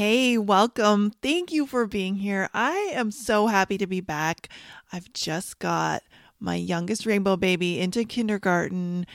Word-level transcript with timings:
Hey, 0.00 0.38
welcome. 0.38 1.12
Thank 1.20 1.52
you 1.52 1.66
for 1.66 1.86
being 1.86 2.14
here. 2.14 2.48
I 2.54 2.90
am 2.94 3.10
so 3.10 3.48
happy 3.48 3.76
to 3.76 3.86
be 3.86 4.00
back. 4.00 4.48
I've 4.90 5.12
just 5.12 5.58
got 5.58 6.02
my 6.40 6.54
youngest 6.54 7.04
rainbow 7.04 7.36
baby 7.36 7.78
into 7.78 8.04
kindergarten 8.04 9.06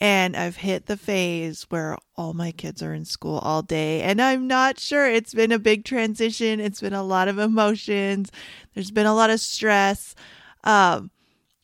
and 0.00 0.36
I've 0.36 0.56
hit 0.56 0.84
the 0.84 0.98
phase 0.98 1.62
where 1.70 1.96
all 2.14 2.34
my 2.34 2.52
kids 2.52 2.82
are 2.82 2.92
in 2.92 3.06
school 3.06 3.38
all 3.38 3.62
day. 3.62 4.02
And 4.02 4.20
I'm 4.20 4.46
not 4.46 4.78
sure. 4.78 5.08
It's 5.08 5.32
been 5.32 5.50
a 5.50 5.58
big 5.58 5.82
transition. 5.82 6.60
It's 6.60 6.82
been 6.82 6.92
a 6.92 7.02
lot 7.02 7.28
of 7.28 7.38
emotions. 7.38 8.30
There's 8.74 8.90
been 8.90 9.06
a 9.06 9.14
lot 9.14 9.30
of 9.30 9.40
stress. 9.40 10.14
Um, 10.62 11.10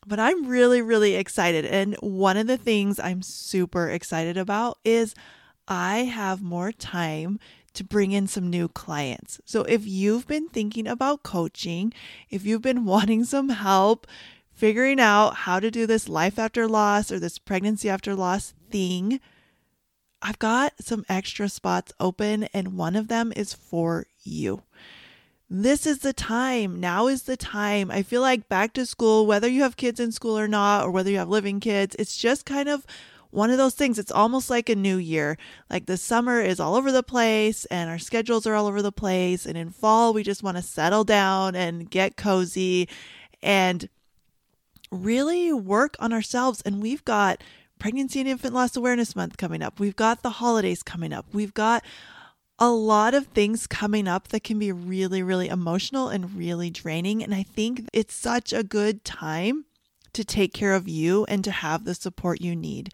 but 0.06 0.18
I'm 0.18 0.46
really, 0.46 0.80
really 0.80 1.16
excited. 1.16 1.66
And 1.66 1.96
one 1.96 2.38
of 2.38 2.46
the 2.46 2.56
things 2.56 2.98
I'm 2.98 3.20
super 3.20 3.90
excited 3.90 4.38
about 4.38 4.78
is 4.86 5.14
I 5.68 5.98
have 5.98 6.40
more 6.40 6.72
time 6.72 7.38
to 7.74 7.84
bring 7.84 8.12
in 8.12 8.26
some 8.26 8.50
new 8.50 8.68
clients. 8.68 9.40
So 9.44 9.62
if 9.62 9.86
you've 9.86 10.26
been 10.26 10.48
thinking 10.48 10.86
about 10.86 11.22
coaching, 11.22 11.92
if 12.28 12.44
you've 12.44 12.62
been 12.62 12.84
wanting 12.84 13.24
some 13.24 13.50
help 13.50 14.06
figuring 14.52 15.00
out 15.00 15.34
how 15.34 15.58
to 15.58 15.70
do 15.70 15.86
this 15.86 16.08
life 16.08 16.38
after 16.38 16.68
loss 16.68 17.10
or 17.10 17.18
this 17.18 17.38
pregnancy 17.38 17.88
after 17.88 18.14
loss 18.14 18.52
thing, 18.70 19.20
I've 20.20 20.38
got 20.38 20.74
some 20.80 21.04
extra 21.08 21.48
spots 21.48 21.92
open 21.98 22.44
and 22.52 22.76
one 22.76 22.94
of 22.94 23.08
them 23.08 23.32
is 23.34 23.54
for 23.54 24.06
you. 24.22 24.62
This 25.48 25.86
is 25.86 25.98
the 25.98 26.12
time. 26.12 26.78
Now 26.78 27.08
is 27.08 27.22
the 27.22 27.36
time. 27.36 27.90
I 27.90 28.02
feel 28.02 28.20
like 28.20 28.48
back 28.48 28.72
to 28.74 28.86
school, 28.86 29.26
whether 29.26 29.48
you 29.48 29.62
have 29.62 29.76
kids 29.76 29.98
in 29.98 30.12
school 30.12 30.38
or 30.38 30.46
not, 30.46 30.84
or 30.84 30.90
whether 30.90 31.10
you 31.10 31.18
have 31.18 31.28
living 31.28 31.58
kids, 31.58 31.96
it's 31.98 32.16
just 32.16 32.46
kind 32.46 32.68
of 32.68 32.86
one 33.30 33.50
of 33.50 33.58
those 33.58 33.74
things. 33.74 33.98
It's 33.98 34.12
almost 34.12 34.50
like 34.50 34.68
a 34.68 34.76
new 34.76 34.96
year. 34.96 35.38
Like 35.68 35.86
the 35.86 35.96
summer 35.96 36.40
is 36.40 36.60
all 36.60 36.74
over 36.74 36.90
the 36.92 37.02
place 37.02 37.64
and 37.66 37.88
our 37.88 37.98
schedules 37.98 38.46
are 38.46 38.54
all 38.54 38.66
over 38.66 38.82
the 38.82 38.92
place. 38.92 39.46
And 39.46 39.56
in 39.56 39.70
fall, 39.70 40.12
we 40.12 40.22
just 40.22 40.42
want 40.42 40.56
to 40.56 40.62
settle 40.62 41.04
down 41.04 41.54
and 41.54 41.90
get 41.90 42.16
cozy 42.16 42.88
and 43.42 43.88
really 44.90 45.52
work 45.52 45.96
on 46.00 46.12
ourselves. 46.12 46.62
And 46.62 46.82
we've 46.82 47.04
got 47.04 47.42
Pregnancy 47.78 48.20
and 48.20 48.28
Infant 48.28 48.52
Loss 48.52 48.76
Awareness 48.76 49.16
Month 49.16 49.36
coming 49.36 49.62
up. 49.62 49.80
We've 49.80 49.96
got 49.96 50.22
the 50.22 50.30
holidays 50.30 50.82
coming 50.82 51.12
up. 51.12 51.26
We've 51.32 51.54
got 51.54 51.84
a 52.58 52.70
lot 52.70 53.14
of 53.14 53.26
things 53.28 53.66
coming 53.66 54.06
up 54.06 54.28
that 54.28 54.44
can 54.44 54.58
be 54.58 54.70
really, 54.70 55.22
really 55.22 55.48
emotional 55.48 56.08
and 56.08 56.36
really 56.36 56.68
draining. 56.68 57.24
And 57.24 57.34
I 57.34 57.42
think 57.42 57.88
it's 57.92 58.14
such 58.14 58.52
a 58.52 58.62
good 58.62 59.02
time 59.02 59.64
to 60.12 60.24
take 60.24 60.52
care 60.52 60.74
of 60.74 60.86
you 60.88 61.24
and 61.26 61.42
to 61.44 61.50
have 61.50 61.84
the 61.84 61.94
support 61.94 62.42
you 62.42 62.54
need. 62.54 62.90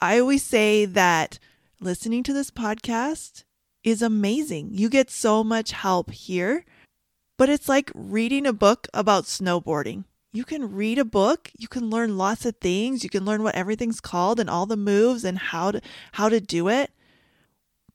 I 0.00 0.20
always 0.20 0.44
say 0.44 0.84
that 0.84 1.40
listening 1.80 2.22
to 2.24 2.32
this 2.32 2.52
podcast 2.52 3.42
is 3.82 4.00
amazing. 4.00 4.70
You 4.72 4.88
get 4.88 5.10
so 5.10 5.42
much 5.42 5.72
help 5.72 6.12
here, 6.12 6.64
but 7.36 7.48
it's 7.48 7.68
like 7.68 7.90
reading 7.94 8.46
a 8.46 8.52
book 8.52 8.86
about 8.94 9.24
snowboarding. 9.24 10.04
You 10.32 10.44
can 10.44 10.72
read 10.72 11.00
a 11.00 11.04
book, 11.04 11.50
you 11.58 11.66
can 11.66 11.90
learn 11.90 12.16
lots 12.16 12.46
of 12.46 12.56
things, 12.60 13.02
you 13.02 13.10
can 13.10 13.24
learn 13.24 13.42
what 13.42 13.56
everything's 13.56 14.00
called 14.00 14.38
and 14.38 14.48
all 14.48 14.66
the 14.66 14.76
moves 14.76 15.24
and 15.24 15.36
how 15.36 15.72
to 15.72 15.80
how 16.12 16.28
to 16.28 16.40
do 16.40 16.68
it. 16.68 16.92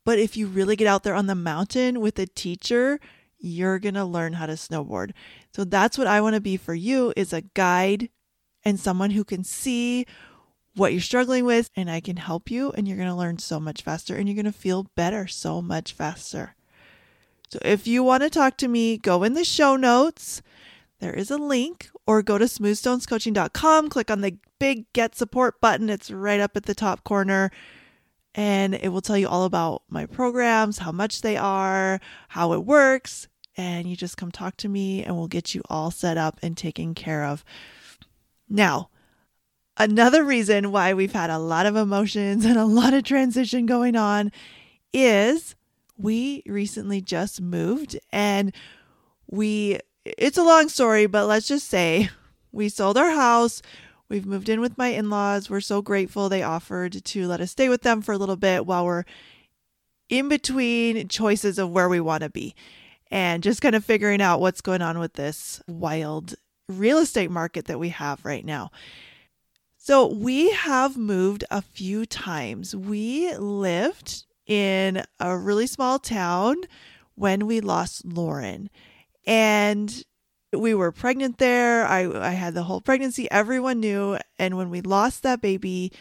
But 0.04 0.20
if 0.20 0.36
you 0.36 0.48
really 0.48 0.76
get 0.76 0.88
out 0.88 1.04
there 1.04 1.16
on 1.16 1.28
the 1.28 1.36
mountain 1.36 2.02
with 2.02 2.20
a 2.20 2.26
teacher, 2.26 3.00
you're 3.40 3.80
going 3.80 3.94
to 3.94 4.04
learn 4.04 4.34
how 4.34 4.48
to 4.48 4.54
snowboard. 4.54 5.12
So 5.56 5.64
that's 5.64 5.98
what 5.98 6.08
I 6.08 6.20
want 6.20 6.36
to 6.36 6.42
be 6.42 6.58
for 6.58 6.74
you 6.74 7.14
is 7.16 7.32
a 7.32 7.42
guide 7.42 8.10
and 8.66 8.78
someone 8.78 9.12
who 9.12 9.24
can 9.24 9.46
see 9.46 10.06
what 10.76 10.92
you're 10.92 11.02
struggling 11.02 11.46
with, 11.46 11.70
and 11.76 11.90
I 11.90 12.00
can 12.00 12.18
help 12.18 12.50
you, 12.50 12.72
and 12.72 12.88
you're 12.88 12.98
going 12.98 13.10
to 13.10 13.16
learn 13.16 13.38
so 13.38 13.60
much 13.60 13.82
faster 13.84 14.16
and 14.16 14.28
you're 14.28 14.36
going 14.36 14.46
to 14.46 14.52
feel 14.52 14.90
better 14.96 15.28
so 15.28 15.62
much 15.62 15.94
faster. 15.94 16.56
So 17.50 17.60
if 17.64 17.86
you 17.86 18.04
want 18.04 18.24
to 18.24 18.30
talk 18.30 18.58
to 18.58 18.68
me, 18.68 18.98
go 18.98 19.24
in 19.24 19.34
the 19.34 19.44
show 19.44 19.76
notes. 19.76 20.42
There 21.00 21.14
is 21.14 21.30
a 21.30 21.38
link, 21.38 21.90
or 22.08 22.24
go 22.24 22.38
to 22.38 22.46
smoothstonescoaching.com, 22.46 23.90
click 23.90 24.10
on 24.10 24.22
the 24.22 24.38
big 24.58 24.92
get 24.94 25.16
support 25.16 25.62
button. 25.62 25.90
It's 25.90 26.10
right 26.10 26.40
up 26.40 26.58
at 26.58 26.64
the 26.64 26.74
top 26.74 27.04
corner. 27.04 27.52
And 28.34 28.74
it 28.74 28.90
will 28.90 29.02
tell 29.02 29.18
you 29.18 29.28
all 29.28 29.44
about 29.44 29.84
my 29.90 30.08
programs, 30.08 30.80
how 30.80 30.92
much 30.92 31.22
they 31.22 31.38
are, 31.38 32.02
how 32.30 32.54
it 32.54 32.66
works. 32.66 33.28
And 33.56 33.88
you 33.88 33.96
just 33.96 34.18
come 34.18 34.32
talk 34.32 34.58
to 34.58 34.70
me, 34.70 35.04
and 35.04 35.16
we'll 35.16 35.28
get 35.28 35.54
you 35.54 35.62
all 35.70 35.92
set 35.92 36.18
up 36.18 36.40
and 36.42 36.58
taken 36.58 36.96
care 36.96 37.26
of. 37.26 37.46
Now, 38.50 38.90
Another 39.78 40.24
reason 40.24 40.72
why 40.72 40.94
we've 40.94 41.14
had 41.14 41.30
a 41.30 41.40
lot 41.40 41.66
of 41.66 41.76
emotions 41.76 42.46
and 42.46 42.58
a 42.58 42.66
lot 42.66 42.94
of 42.94 43.04
transition 43.04 43.66
going 43.66 43.96
on 43.96 44.32
is 44.94 45.56
we 45.98 46.44
recently 46.46 47.02
just 47.02 47.42
moved 47.42 47.98
and 48.12 48.54
we, 49.30 49.80
it's 50.06 50.38
a 50.38 50.44
long 50.44 50.70
story, 50.70 51.08
but 51.08 51.26
let's 51.26 51.48
just 51.48 51.68
say 51.68 52.10
we 52.52 52.70
sold 52.70 52.98
our 52.98 53.12
house. 53.12 53.62
We've 54.10 54.28
moved 54.28 54.48
in 54.48 54.62
with 54.62 54.78
my 54.78 54.90
in 54.90 55.10
laws. 55.10 55.50
We're 55.50 55.60
so 55.60 55.82
grateful 55.82 56.30
they 56.30 56.44
offered 56.44 57.04
to 57.04 57.28
let 57.28 57.42
us 57.42 57.52
stay 57.52 57.68
with 57.68 57.82
them 57.82 58.04
for 58.04 58.12
a 58.12 58.18
little 58.18 58.36
bit 58.36 58.68
while 58.68 58.86
we're 58.86 59.06
in 60.08 60.30
between 60.30 61.08
choices 61.08 61.58
of 61.58 61.72
where 61.72 61.90
we 61.90 62.00
want 62.00 62.22
to 62.22 62.30
be 62.30 62.54
and 63.10 63.42
just 63.42 63.62
kind 63.62 63.74
of 63.74 63.84
figuring 63.84 64.22
out 64.22 64.40
what's 64.40 64.62
going 64.62 64.84
on 64.84 65.00
with 65.00 65.14
this 65.14 65.64
wild 65.68 66.36
real 66.70 67.00
estate 67.00 67.32
market 67.32 67.66
that 67.66 67.80
we 67.80 67.90
have 67.90 68.24
right 68.24 68.46
now. 68.46 68.70
So 69.86 70.08
we 70.08 70.52
have 70.52 70.96
moved 70.96 71.44
a 71.52 71.62
few 71.62 72.06
times. 72.06 72.74
We 72.74 73.36
lived 73.36 74.24
in 74.48 75.04
a 75.20 75.38
really 75.38 75.68
small 75.68 76.00
town 76.00 76.56
when 77.16 77.48
we 77.48 77.60
lost 77.60 78.06
Lauren. 78.06 78.70
And 79.28 80.06
we 80.54 80.74
were 80.74 80.94
pregnant 80.94 81.38
there. 81.38 81.86
I, 81.86 82.10
I 82.18 82.30
had 82.30 82.54
the 82.54 82.64
whole 82.64 82.80
pregnancy. 82.80 83.30
Everyone 83.30 83.82
knew. 83.82 84.18
And 84.40 84.56
when 84.56 84.70
we 84.70 84.80
lost 84.80 85.22
that 85.24 85.42
baby, 85.42 85.92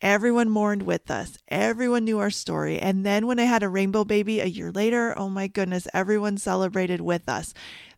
everyone 0.00 0.48
mourned 0.48 0.84
with 0.84 1.10
us. 1.10 1.38
Everyone 1.48 2.04
knew 2.04 2.20
our 2.20 2.30
story. 2.30 2.78
And 2.78 3.04
then 3.04 3.26
when 3.26 3.40
I 3.40 3.46
had 3.46 3.64
a 3.64 3.68
rainbow 3.68 4.04
baby 4.04 4.38
a 4.38 4.46
year 4.46 4.70
later, 4.70 5.12
oh 5.18 5.28
my 5.28 5.48
goodness, 5.48 5.88
everyone 5.92 6.38
celebrated 6.38 7.00
with 7.00 7.28
us. 7.28 7.52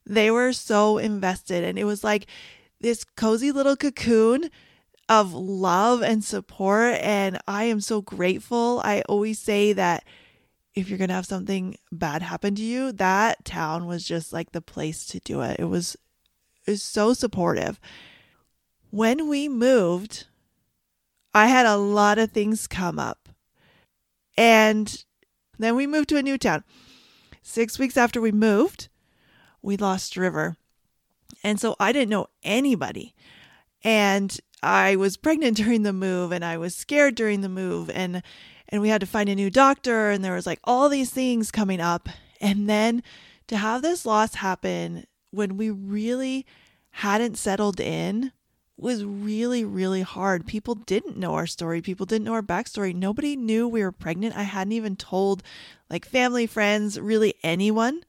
They 0.06 0.30
were 0.30 0.54
so 0.54 0.96
invested. 0.96 1.62
And 1.62 1.78
it 1.78 1.84
was 1.84 2.02
like 2.02 2.26
this 2.80 3.04
cozy 3.04 3.52
little 3.52 3.76
cocoon 3.76 4.48
of 5.10 5.34
love 5.34 6.02
and 6.02 6.22
support. 6.24 6.94
And 7.00 7.38
I 7.48 7.64
am 7.64 7.80
so 7.80 8.00
grateful. 8.00 8.80
I 8.84 9.02
always 9.02 9.40
say 9.40 9.72
that 9.72 10.04
if 10.74 10.88
you're 10.88 10.98
going 10.98 11.08
to 11.08 11.14
have 11.14 11.26
something 11.26 11.76
bad 11.90 12.22
happen 12.22 12.54
to 12.54 12.62
you, 12.62 12.92
that 12.92 13.44
town 13.44 13.86
was 13.86 14.04
just 14.04 14.32
like 14.32 14.52
the 14.52 14.62
place 14.62 15.04
to 15.06 15.18
do 15.18 15.40
it. 15.40 15.58
It 15.58 15.64
was, 15.64 15.96
it 16.64 16.70
was 16.70 16.82
so 16.82 17.12
supportive. 17.12 17.80
When 18.90 19.28
we 19.28 19.48
moved, 19.48 20.28
I 21.34 21.48
had 21.48 21.66
a 21.66 21.76
lot 21.76 22.18
of 22.18 22.30
things 22.30 22.68
come 22.68 23.00
up. 23.00 23.28
And 24.36 25.04
then 25.58 25.74
we 25.74 25.88
moved 25.88 26.08
to 26.10 26.18
a 26.18 26.22
new 26.22 26.38
town. 26.38 26.62
Six 27.42 27.80
weeks 27.80 27.96
after 27.96 28.20
we 28.20 28.30
moved, 28.30 28.88
we 29.60 29.76
lost 29.76 30.16
River. 30.16 30.56
And 31.42 31.58
so 31.58 31.74
I 31.80 31.90
didn't 31.90 32.10
know 32.10 32.28
anybody. 32.44 33.12
And 33.82 34.38
I 34.62 34.96
was 34.96 35.16
pregnant 35.16 35.56
during 35.56 35.82
the 35.82 35.92
move 35.92 36.32
and 36.32 36.44
I 36.44 36.58
was 36.58 36.74
scared 36.74 37.14
during 37.14 37.40
the 37.40 37.48
move 37.48 37.90
and 37.90 38.22
and 38.68 38.80
we 38.80 38.88
had 38.88 39.00
to 39.00 39.06
find 39.06 39.28
a 39.28 39.34
new 39.34 39.50
doctor 39.50 40.10
and 40.10 40.24
there 40.24 40.34
was 40.34 40.46
like 40.46 40.60
all 40.64 40.88
these 40.88 41.10
things 41.10 41.50
coming 41.50 41.80
up 41.80 42.08
and 42.40 42.68
then 42.68 43.02
to 43.48 43.56
have 43.56 43.82
this 43.82 44.06
loss 44.06 44.36
happen 44.36 45.06
when 45.32 45.56
we 45.56 45.70
really 45.70 46.46
hadn't 46.90 47.36
settled 47.36 47.80
in 47.80 48.32
was 48.76 49.04
really 49.04 49.64
really 49.64 50.02
hard. 50.02 50.46
People 50.46 50.74
didn't 50.74 51.16
know 51.16 51.34
our 51.34 51.46
story. 51.46 51.82
People 51.82 52.06
didn't 52.06 52.24
know 52.24 52.32
our 52.32 52.42
backstory. 52.42 52.94
Nobody 52.94 53.36
knew 53.36 53.68
we 53.68 53.82
were 53.82 53.92
pregnant. 53.92 54.36
I 54.36 54.44
hadn't 54.44 54.72
even 54.72 54.96
told 54.96 55.42
like 55.90 56.06
family, 56.06 56.46
friends, 56.46 56.98
really 56.98 57.34
anyone. 57.42 58.04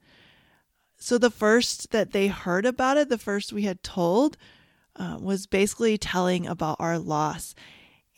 So 0.97 1.17
the 1.17 1.31
first 1.31 1.89
that 1.91 2.11
they 2.11 2.27
heard 2.27 2.65
about 2.65 2.97
it, 2.97 3.09
the 3.09 3.17
first 3.17 3.51
we 3.51 3.63
had 3.63 3.81
told 3.81 4.37
uh, 4.95 5.17
was 5.19 5.47
basically 5.47 5.97
telling 5.97 6.47
about 6.47 6.77
our 6.79 6.99
loss 6.99 7.55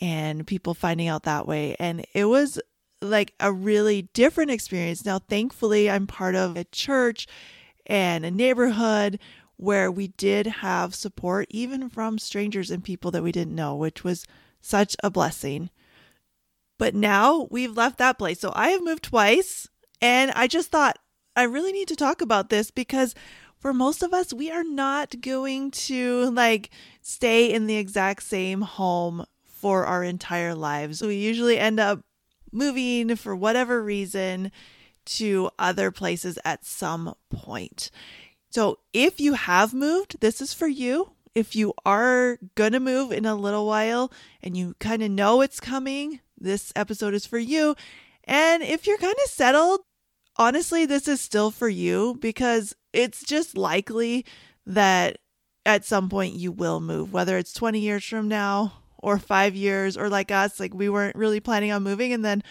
and 0.01 0.45
people 0.45 0.73
finding 0.73 1.07
out 1.07 1.23
that 1.23 1.47
way. 1.47 1.75
And 1.79 2.05
it 2.13 2.25
was 2.25 2.59
like 3.01 3.33
a 3.39 3.51
really 3.51 4.03
different 4.13 4.51
experience. 4.51 5.05
Now, 5.05 5.19
thankfully, 5.19 5.89
I'm 5.89 6.07
part 6.07 6.35
of 6.35 6.57
a 6.57 6.63
church 6.65 7.27
and 7.85 8.25
a 8.25 8.31
neighborhood 8.31 9.19
where 9.57 9.91
we 9.91 10.07
did 10.09 10.47
have 10.47 10.95
support, 10.95 11.47
even 11.49 11.89
from 11.89 12.17
strangers 12.17 12.71
and 12.71 12.83
people 12.83 13.11
that 13.11 13.23
we 13.23 13.31
didn't 13.31 13.55
know, 13.55 13.75
which 13.75 14.03
was 14.03 14.25
such 14.61 14.95
a 15.03 15.09
blessing. 15.09 15.69
But 16.77 16.95
now 16.95 17.47
we've 17.51 17.77
left 17.77 17.97
that 17.99 18.17
place. 18.17 18.39
So 18.39 18.51
I 18.55 18.69
have 18.69 18.83
moved 18.83 19.03
twice. 19.03 19.67
And 20.01 20.31
I 20.31 20.47
just 20.47 20.69
thought, 20.69 20.97
I 21.35 21.43
really 21.43 21.71
need 21.71 21.87
to 21.87 21.95
talk 21.95 22.21
about 22.21 22.49
this 22.49 22.71
because 22.71 23.15
for 23.63 23.71
most 23.73 24.03
of 24.03 24.13
us, 24.13 24.33
we 24.33 24.51
are 24.51 24.65
not 24.65 25.21
going 25.21 25.71
to 25.71 26.29
like 26.31 26.69
stay 27.01 27.49
in 27.49 27.65
the 27.65 27.77
exact 27.77 28.21
same 28.21 28.59
home 28.59 29.25
for 29.45 29.85
our 29.85 30.03
entire 30.03 30.53
lives. 30.53 31.01
We 31.01 31.15
usually 31.15 31.57
end 31.57 31.79
up 31.79 32.01
moving 32.51 33.15
for 33.15 33.33
whatever 33.33 33.81
reason 33.81 34.51
to 35.05 35.49
other 35.57 35.91
places 35.91 36.37
at 36.43 36.65
some 36.65 37.15
point. 37.29 37.89
So 38.49 38.79
if 38.91 39.21
you 39.21 39.35
have 39.35 39.73
moved, 39.73 40.19
this 40.19 40.41
is 40.41 40.53
for 40.53 40.67
you. 40.67 41.11
If 41.33 41.55
you 41.55 41.73
are 41.85 42.39
going 42.55 42.73
to 42.73 42.81
move 42.81 43.13
in 43.13 43.25
a 43.25 43.33
little 43.33 43.65
while 43.65 44.11
and 44.41 44.57
you 44.57 44.75
kind 44.81 45.01
of 45.01 45.09
know 45.09 45.39
it's 45.39 45.61
coming, 45.61 46.19
this 46.37 46.73
episode 46.75 47.13
is 47.13 47.25
for 47.25 47.39
you. 47.39 47.77
And 48.25 48.61
if 48.61 48.85
you're 48.85 48.97
kind 48.97 49.15
of 49.23 49.31
settled, 49.31 49.79
honestly, 50.35 50.85
this 50.85 51.07
is 51.07 51.21
still 51.21 51.49
for 51.49 51.69
you 51.69 52.17
because 52.19 52.75
it's 52.93 53.23
just 53.23 53.57
likely 53.57 54.25
that 54.65 55.17
at 55.65 55.85
some 55.85 56.09
point 56.09 56.35
you 56.35 56.51
will 56.51 56.79
move, 56.79 57.11
whether 57.11 57.37
it's 57.37 57.53
20 57.53 57.79
years 57.79 58.03
from 58.03 58.27
now 58.27 58.73
or 58.97 59.17
five 59.17 59.55
years, 59.55 59.97
or 59.97 60.07
like 60.07 60.31
us, 60.31 60.59
like 60.59 60.73
we 60.73 60.87
weren't 60.87 61.15
really 61.15 61.39
planning 61.39 61.71
on 61.71 61.83
moving. 61.83 62.13
And 62.13 62.23
then 62.23 62.43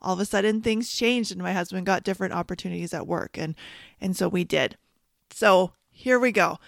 all 0.00 0.14
of 0.14 0.20
a 0.20 0.24
sudden 0.24 0.60
things 0.60 0.92
changed 0.92 1.30
and 1.30 1.40
my 1.40 1.52
husband 1.52 1.86
got 1.86 2.02
different 2.02 2.34
opportunities 2.34 2.92
at 2.92 3.06
work. 3.06 3.38
And, 3.38 3.54
and 4.00 4.16
so 4.16 4.28
we 4.28 4.42
did. 4.42 4.76
So 5.30 5.72
here 5.90 6.18
we 6.18 6.32
go. 6.32 6.58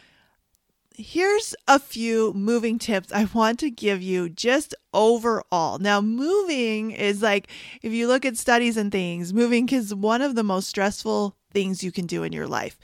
Here's 0.96 1.56
a 1.66 1.80
few 1.80 2.32
moving 2.34 2.78
tips 2.78 3.12
I 3.12 3.24
want 3.34 3.58
to 3.60 3.70
give 3.70 4.00
you 4.00 4.28
just 4.28 4.76
overall. 4.92 5.80
Now, 5.80 6.00
moving 6.00 6.92
is 6.92 7.20
like, 7.20 7.48
if 7.82 7.92
you 7.92 8.06
look 8.06 8.24
at 8.24 8.36
studies 8.36 8.76
and 8.76 8.92
things, 8.92 9.34
moving 9.34 9.68
is 9.70 9.92
one 9.92 10.22
of 10.22 10.36
the 10.36 10.44
most 10.44 10.68
stressful 10.68 11.36
things 11.52 11.82
you 11.82 11.90
can 11.90 12.06
do 12.06 12.22
in 12.22 12.32
your 12.32 12.46
life. 12.46 12.78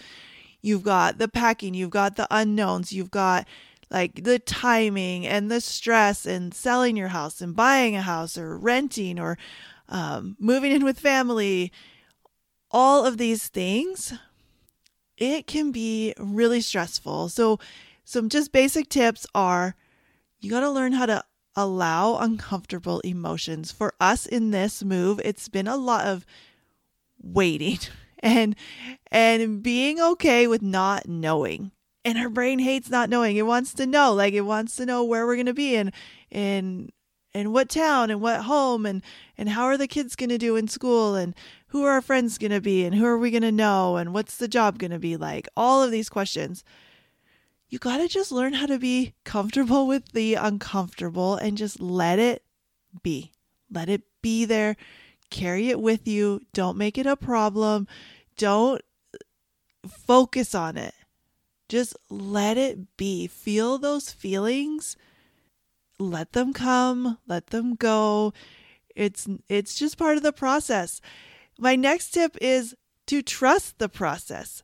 You've 0.63 0.83
got 0.83 1.19
the 1.19 1.29
packing, 1.29 1.75
you've 1.75 1.91
got 1.91 2.17
the 2.17 2.27
unknowns, 2.31 2.93
you've 2.93 3.11
got 3.11 3.47
like 3.91 4.23
the 4.25 4.39
timing 4.39 5.27
and 5.27 5.51
the 5.51 5.61
stress 5.61 6.27
and 6.27 6.55
selling 6.55 6.97
your 6.97 7.09
house 7.09 7.41
and 7.41 7.57
buying 7.57 7.97
a 7.97 8.03
house 8.03 8.39
or 8.39 8.57
renting 8.57 9.19
or 9.19 9.37
um, 9.89 10.37
moving 10.39 10.73
in 10.73 10.85
with 10.85 11.01
family. 11.01 11.73
All 12.71 13.05
of 13.05 13.19
these 13.19 13.49
things 13.49 14.13
it 15.21 15.47
can 15.47 15.71
be 15.71 16.15
really 16.19 16.63
stressful. 16.63 17.29
So, 17.29 17.61
some 18.05 18.29
just 18.29 18.51
basic 18.51 18.89
tips 18.89 19.27
are 19.35 19.77
you 20.41 20.51
got 20.51 20.61
to 20.61 20.71
learn 20.71 20.93
how 20.93 21.07
to 21.07 21.23
allow 21.55 22.17
uncomfortable 22.17 23.01
emotions. 23.01 23.71
For 23.71 23.95
us 24.01 24.27
in 24.27 24.51
this 24.51 24.83
move, 24.83 25.21
it's 25.23 25.49
been 25.49 25.69
a 25.69 25.77
lot 25.77 26.07
of 26.07 26.25
waiting 27.23 27.79
and 28.21 28.55
and 29.11 29.63
being 29.63 30.01
okay 30.01 30.47
with 30.47 30.63
not 30.63 31.09
knowing. 31.09 31.73
And 32.05 32.17
our 32.17 32.31
brain 32.31 32.61
hates 32.61 32.89
not 32.89 33.11
knowing. 33.11 33.37
It 33.37 33.47
wants 33.47 33.75
to 33.75 33.87
know, 33.87 34.15
like 34.15 34.33
it 34.33 34.43
wants 34.43 34.77
to 34.77 34.87
know 34.87 35.05
where 35.05 35.27
we're 35.27 35.37
going 35.37 35.47
to 35.47 35.55
be 35.55 35.77
and 35.77 35.93
and 36.31 36.91
and 37.33 37.53
what 37.53 37.69
town 37.69 38.11
and 38.11 38.21
what 38.21 38.43
home 38.43 38.87
and 38.87 39.03
and 39.37 39.51
how 39.51 39.65
are 39.65 39.77
the 39.77 39.87
kids 39.87 40.17
going 40.17 40.31
to 40.31 40.39
do 40.39 40.57
in 40.57 40.69
school 40.69 41.15
and 41.15 41.35
who 41.69 41.85
are 41.85 41.93
our 41.93 42.01
friends 42.01 42.39
going 42.39 42.51
to 42.51 42.61
be 42.61 42.85
and 42.85 42.95
who 42.95 43.05
are 43.05 43.19
we 43.19 43.31
going 43.31 43.43
to 43.43 43.53
know 43.53 43.97
and 43.97 44.13
what's 44.13 44.37
the 44.37 44.49
job 44.49 44.79
going 44.79 44.91
to 44.91 44.99
be 44.99 45.17
like? 45.17 45.49
All 45.57 45.83
of 45.83 45.91
these 45.91 46.09
questions. 46.09 46.65
You 47.69 47.79
got 47.79 47.99
to 47.99 48.09
just 48.09 48.33
learn 48.33 48.55
how 48.55 48.67
to 48.67 48.81
be 48.81 49.15
comfortable 49.25 49.87
with 49.87 50.11
the 50.11 50.35
uncomfortable 50.35 51.37
and 51.37 51.57
just 51.57 51.81
let 51.81 52.19
it 52.19 52.43
be. 53.03 53.31
Let 53.71 53.89
it 53.89 54.03
be 54.23 54.45
there. 54.45 54.77
Carry 55.31 55.69
it 55.69 55.81
with 55.81 56.07
you. 56.07 56.41
Don't 56.53 56.77
make 56.77 56.99
it 56.99 57.07
a 57.07 57.17
problem. 57.17 57.87
Don't 58.37 58.83
focus 59.89 60.55
on 60.55 60.77
it. 60.77 60.95
Just 61.69 61.97
let 62.09 62.59
it 62.59 62.97
be. 62.97 63.27
Feel 63.27 63.79
those 63.79 64.11
feelings. 64.11 64.97
Let 65.99 66.33
them 66.33 66.53
come, 66.53 67.19
let 67.29 67.49
them 67.49 67.75
go. 67.75 68.33
It's 68.97 69.29
it's 69.49 69.75
just 69.75 69.99
part 69.99 70.17
of 70.17 70.23
the 70.23 70.33
process. 70.33 71.01
My 71.59 71.77
next 71.77 72.11
tip 72.11 72.37
is 72.41 72.75
to 73.07 73.23
trust 73.23 73.79
the 73.79 73.89
process. 73.89 74.63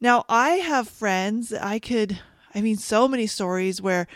Now, 0.00 0.24
I 0.28 0.54
have 0.54 0.88
friends, 0.88 1.52
I 1.52 1.78
could, 1.78 2.18
I 2.54 2.60
mean, 2.60 2.76
so 2.76 3.06
many 3.06 3.28
stories 3.28 3.80
where 3.80 4.08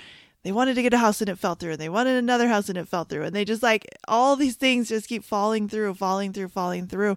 they 0.47 0.53
wanted 0.53 0.75
to 0.75 0.83
get 0.83 0.95
a 0.95 0.99
house 0.99 1.21
and 1.21 1.29
it 1.29 1.39
fell 1.39 1.57
through, 1.57 1.73
and 1.73 1.81
they 1.81 1.89
wanted 1.89 2.17
another 2.17 2.49
house 2.49 2.69
and 2.69 2.79
it 2.79 2.89
fell 2.89 3.05
through, 3.05 3.25
and 3.25 3.35
they 3.35 3.45
just 3.45 3.63
like 3.63 3.87
all 4.07 4.37
these 4.37 4.57
things 4.57 4.89
just 4.89 5.09
keep 5.09 5.25
falling 5.25 5.69
through, 5.69 5.95
falling 5.95 6.33
through, 6.33 6.49
falling 6.49 6.87
through. 6.87 7.17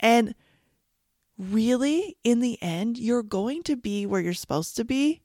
And 0.00 0.34
really, 1.38 2.16
in 2.24 2.40
the 2.40 2.60
end, 2.60 2.98
you're 2.98 3.22
going 3.22 3.62
to 3.64 3.76
be 3.76 4.06
where 4.06 4.20
you're 4.20 4.34
supposed 4.34 4.76
to 4.76 4.84
be. 4.84 5.22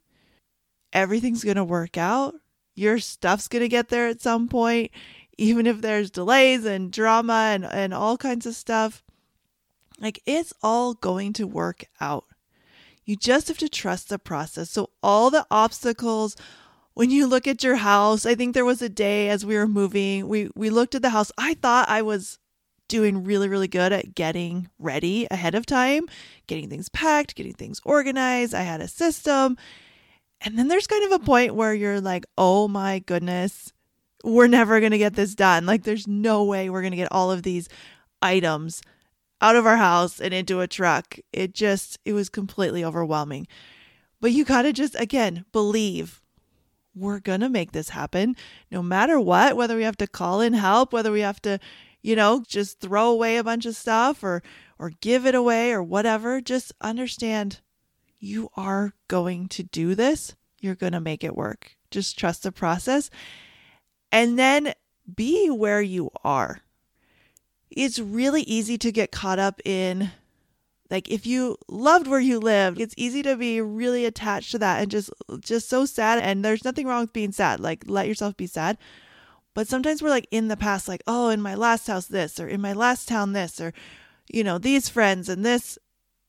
Everything's 0.94 1.44
going 1.44 1.58
to 1.58 1.64
work 1.64 1.98
out. 1.98 2.36
Your 2.76 3.00
stuff's 3.00 3.48
going 3.48 3.64
to 3.64 3.68
get 3.68 3.90
there 3.90 4.08
at 4.08 4.22
some 4.22 4.48
point 4.48 4.92
even 5.38 5.68
if 5.68 5.82
there's 5.82 6.10
delays 6.10 6.66
and 6.66 6.92
drama 6.92 7.52
and, 7.54 7.66
and 7.66 7.94
all 7.94 8.18
kinds 8.18 8.46
of 8.46 8.56
stuff. 8.56 9.04
Like 10.00 10.22
it's 10.26 10.54
all 10.62 10.94
going 10.94 11.34
to 11.34 11.48
work 11.48 11.86
out. 12.02 12.26
You 13.06 13.16
just 13.16 13.48
have 13.48 13.58
to 13.60 13.70
trust 13.70 14.10
the 14.10 14.20
process. 14.20 14.70
So, 14.70 14.90
all 15.02 15.30
the 15.30 15.46
obstacles, 15.50 16.36
when 16.98 17.12
you 17.12 17.28
look 17.28 17.46
at 17.48 17.64
your 17.64 17.76
house, 17.76 18.26
I 18.26 18.34
think 18.34 18.56
there 18.56 18.66
was 18.66 18.82
a 18.82 18.90
day 18.90 19.30
as 19.30 19.46
we 19.46 19.56
were 19.56 19.68
moving, 19.68 20.28
we, 20.28 20.50
we 20.56 20.72
looked 20.72 20.96
at 20.96 21.04
the 21.04 21.12
house. 21.12 21.32
I 21.38 21.54
thought 21.54 21.88
I 21.88 22.02
was 22.02 22.40
doing 22.88 23.24
really, 23.24 23.48
really 23.48 23.68
good 23.68 23.94
at 23.94 24.16
getting 24.16 24.68
ready 24.80 25.28
ahead 25.30 25.54
of 25.54 25.68
time, 25.68 26.08
getting 26.48 26.72
things 26.72 26.90
packed, 26.90 27.36
getting 27.36 27.54
things 27.54 27.80
organized. 27.86 28.56
I 28.56 28.64
had 28.64 28.82
a 28.82 28.88
system. 28.88 29.58
And 30.42 30.58
then 30.58 30.70
there's 30.70 30.88
kind 30.88 31.06
of 31.06 31.22
a 31.22 31.24
point 31.24 31.54
where 31.54 31.72
you're 31.72 32.02
like, 32.02 32.26
oh 32.36 32.68
my 32.68 32.98
goodness, 32.98 33.72
we're 34.24 34.48
never 34.48 34.80
going 34.80 34.92
to 34.92 34.98
get 34.98 35.14
this 35.14 35.36
done. 35.36 35.68
Like, 35.68 35.84
there's 35.84 36.08
no 36.08 36.46
way 36.46 36.68
we're 36.68 36.82
going 36.82 36.94
to 36.94 36.98
get 36.98 37.12
all 37.12 37.30
of 37.30 37.44
these 37.44 37.70
items 38.24 38.82
out 39.40 39.56
of 39.56 39.68
our 39.68 39.78
house 39.78 40.20
and 40.20 40.34
into 40.34 40.62
a 40.62 40.68
truck. 40.68 41.20
It 41.32 41.54
just, 41.54 42.00
it 42.06 42.14
was 42.14 42.28
completely 42.28 42.84
overwhelming. 42.84 43.48
But 44.20 44.32
you 44.32 44.46
got 44.46 44.64
to 44.64 44.74
just, 44.74 45.00
again, 45.00 45.46
believe 45.52 46.24
we're 46.98 47.20
going 47.20 47.42
to 47.42 47.50
make 47.50 47.72
this 47.72 47.90
happen 47.90 48.36
no 48.72 48.82
matter 48.82 49.20
what, 49.20 49.56
whether 49.56 49.76
we 49.76 49.84
have 49.84 49.98
to 49.98 50.08
call 50.08 50.42
in 50.42 50.54
help, 50.54 50.94
whether 50.94 51.12
we 51.12 51.22
have 51.22 51.42
to, 51.44 51.60
you 52.02 52.16
know, 52.16 52.44
just 52.48 52.80
throw 52.80 53.10
away 53.10 53.38
a 53.38 53.44
bunch 53.44 53.66
of 53.66 53.76
stuff 53.76 54.24
or, 54.24 54.42
or 54.80 54.92
give 55.02 55.26
it 55.26 55.36
away 55.36 55.72
or 55.72 55.84
whatever. 55.84 56.42
Just 56.42 56.74
understand 56.82 57.62
you 58.20 58.50
are 58.56 58.94
going 59.08 59.48
to 59.50 59.64
do 59.64 59.96
this. 59.96 60.36
You're 60.60 60.76
going 60.76 60.94
to 60.94 61.00
make 61.00 61.24
it 61.24 61.36
work. 61.36 61.76
Just 61.92 62.18
trust 62.18 62.44
the 62.44 62.52
process 62.52 63.10
and 64.12 64.38
then 64.38 64.74
be 65.16 65.50
where 65.50 65.82
you 65.82 66.10
are. 66.24 66.62
It's 67.70 68.00
really 68.00 68.42
easy 68.44 68.78
to 68.80 68.92
get 68.92 69.12
caught 69.12 69.40
up 69.40 69.62
in 69.66 70.12
like 70.90 71.10
if 71.10 71.26
you 71.26 71.58
loved 71.68 72.08
where 72.08 72.20
you 72.20 72.40
lived, 72.40 72.80
it's 72.80 72.94
easy 72.98 73.24
to 73.24 73.36
be 73.36 73.62
really 73.62 74.06
attached 74.06 74.52
to 74.52 74.60
that 74.60 74.82
and 74.82 74.92
just 74.92 75.10
just 75.40 75.70
so 75.70 75.86
sad 75.86 76.20
and 76.20 76.44
there's 76.44 76.66
nothing 76.66 76.88
wrong 76.88 77.02
with 77.02 77.14
being 77.14 77.32
sad. 77.32 77.60
Like 77.60 77.84
let 77.88 78.08
yourself 78.08 78.38
be 78.38 78.48
sad. 78.48 78.78
But 79.54 79.68
sometimes 79.68 80.02
we're 80.02 80.10
like 80.10 80.28
in 80.32 80.50
the 80.50 80.58
past 80.58 80.88
like, 80.88 81.04
"Oh, 81.08 81.30
in 81.30 81.42
my 81.42 81.56
last 81.56 81.88
house 81.88 82.08
this 82.08 82.40
or 82.40 82.48
in 82.48 82.62
my 82.62 82.74
last 82.74 83.08
town 83.08 83.34
this 83.34 83.60
or 83.60 83.74
you 84.30 84.44
know, 84.44 84.58
these 84.58 84.90
friends 84.90 85.30
and 85.30 85.46
this." 85.46 85.78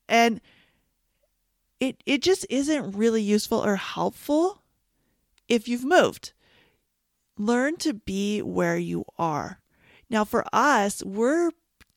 And 0.08 0.40
it 1.80 2.02
it 2.06 2.22
just 2.22 2.46
isn't 2.50 2.96
really 2.96 3.22
useful 3.22 3.64
or 3.64 3.76
helpful 3.76 4.62
if 5.48 5.68
you've 5.68 5.84
moved 5.84 6.32
learn 7.38 7.76
to 7.76 7.94
be 7.94 8.42
where 8.42 8.76
you 8.76 9.04
are. 9.16 9.60
Now, 10.10 10.24
for 10.24 10.44
us, 10.52 11.02
we're 11.04 11.50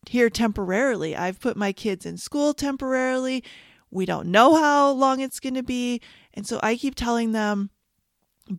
here 0.09 0.29
temporarily. 0.29 1.15
I've 1.15 1.39
put 1.39 1.57
my 1.57 1.71
kids 1.71 2.05
in 2.05 2.17
school 2.17 2.53
temporarily. 2.53 3.43
We 3.89 4.05
don't 4.05 4.27
know 4.27 4.55
how 4.55 4.91
long 4.91 5.19
it's 5.19 5.39
going 5.39 5.55
to 5.55 5.63
be. 5.63 6.01
And 6.33 6.47
so 6.47 6.59
I 6.63 6.75
keep 6.75 6.95
telling 6.95 7.31
them 7.31 7.69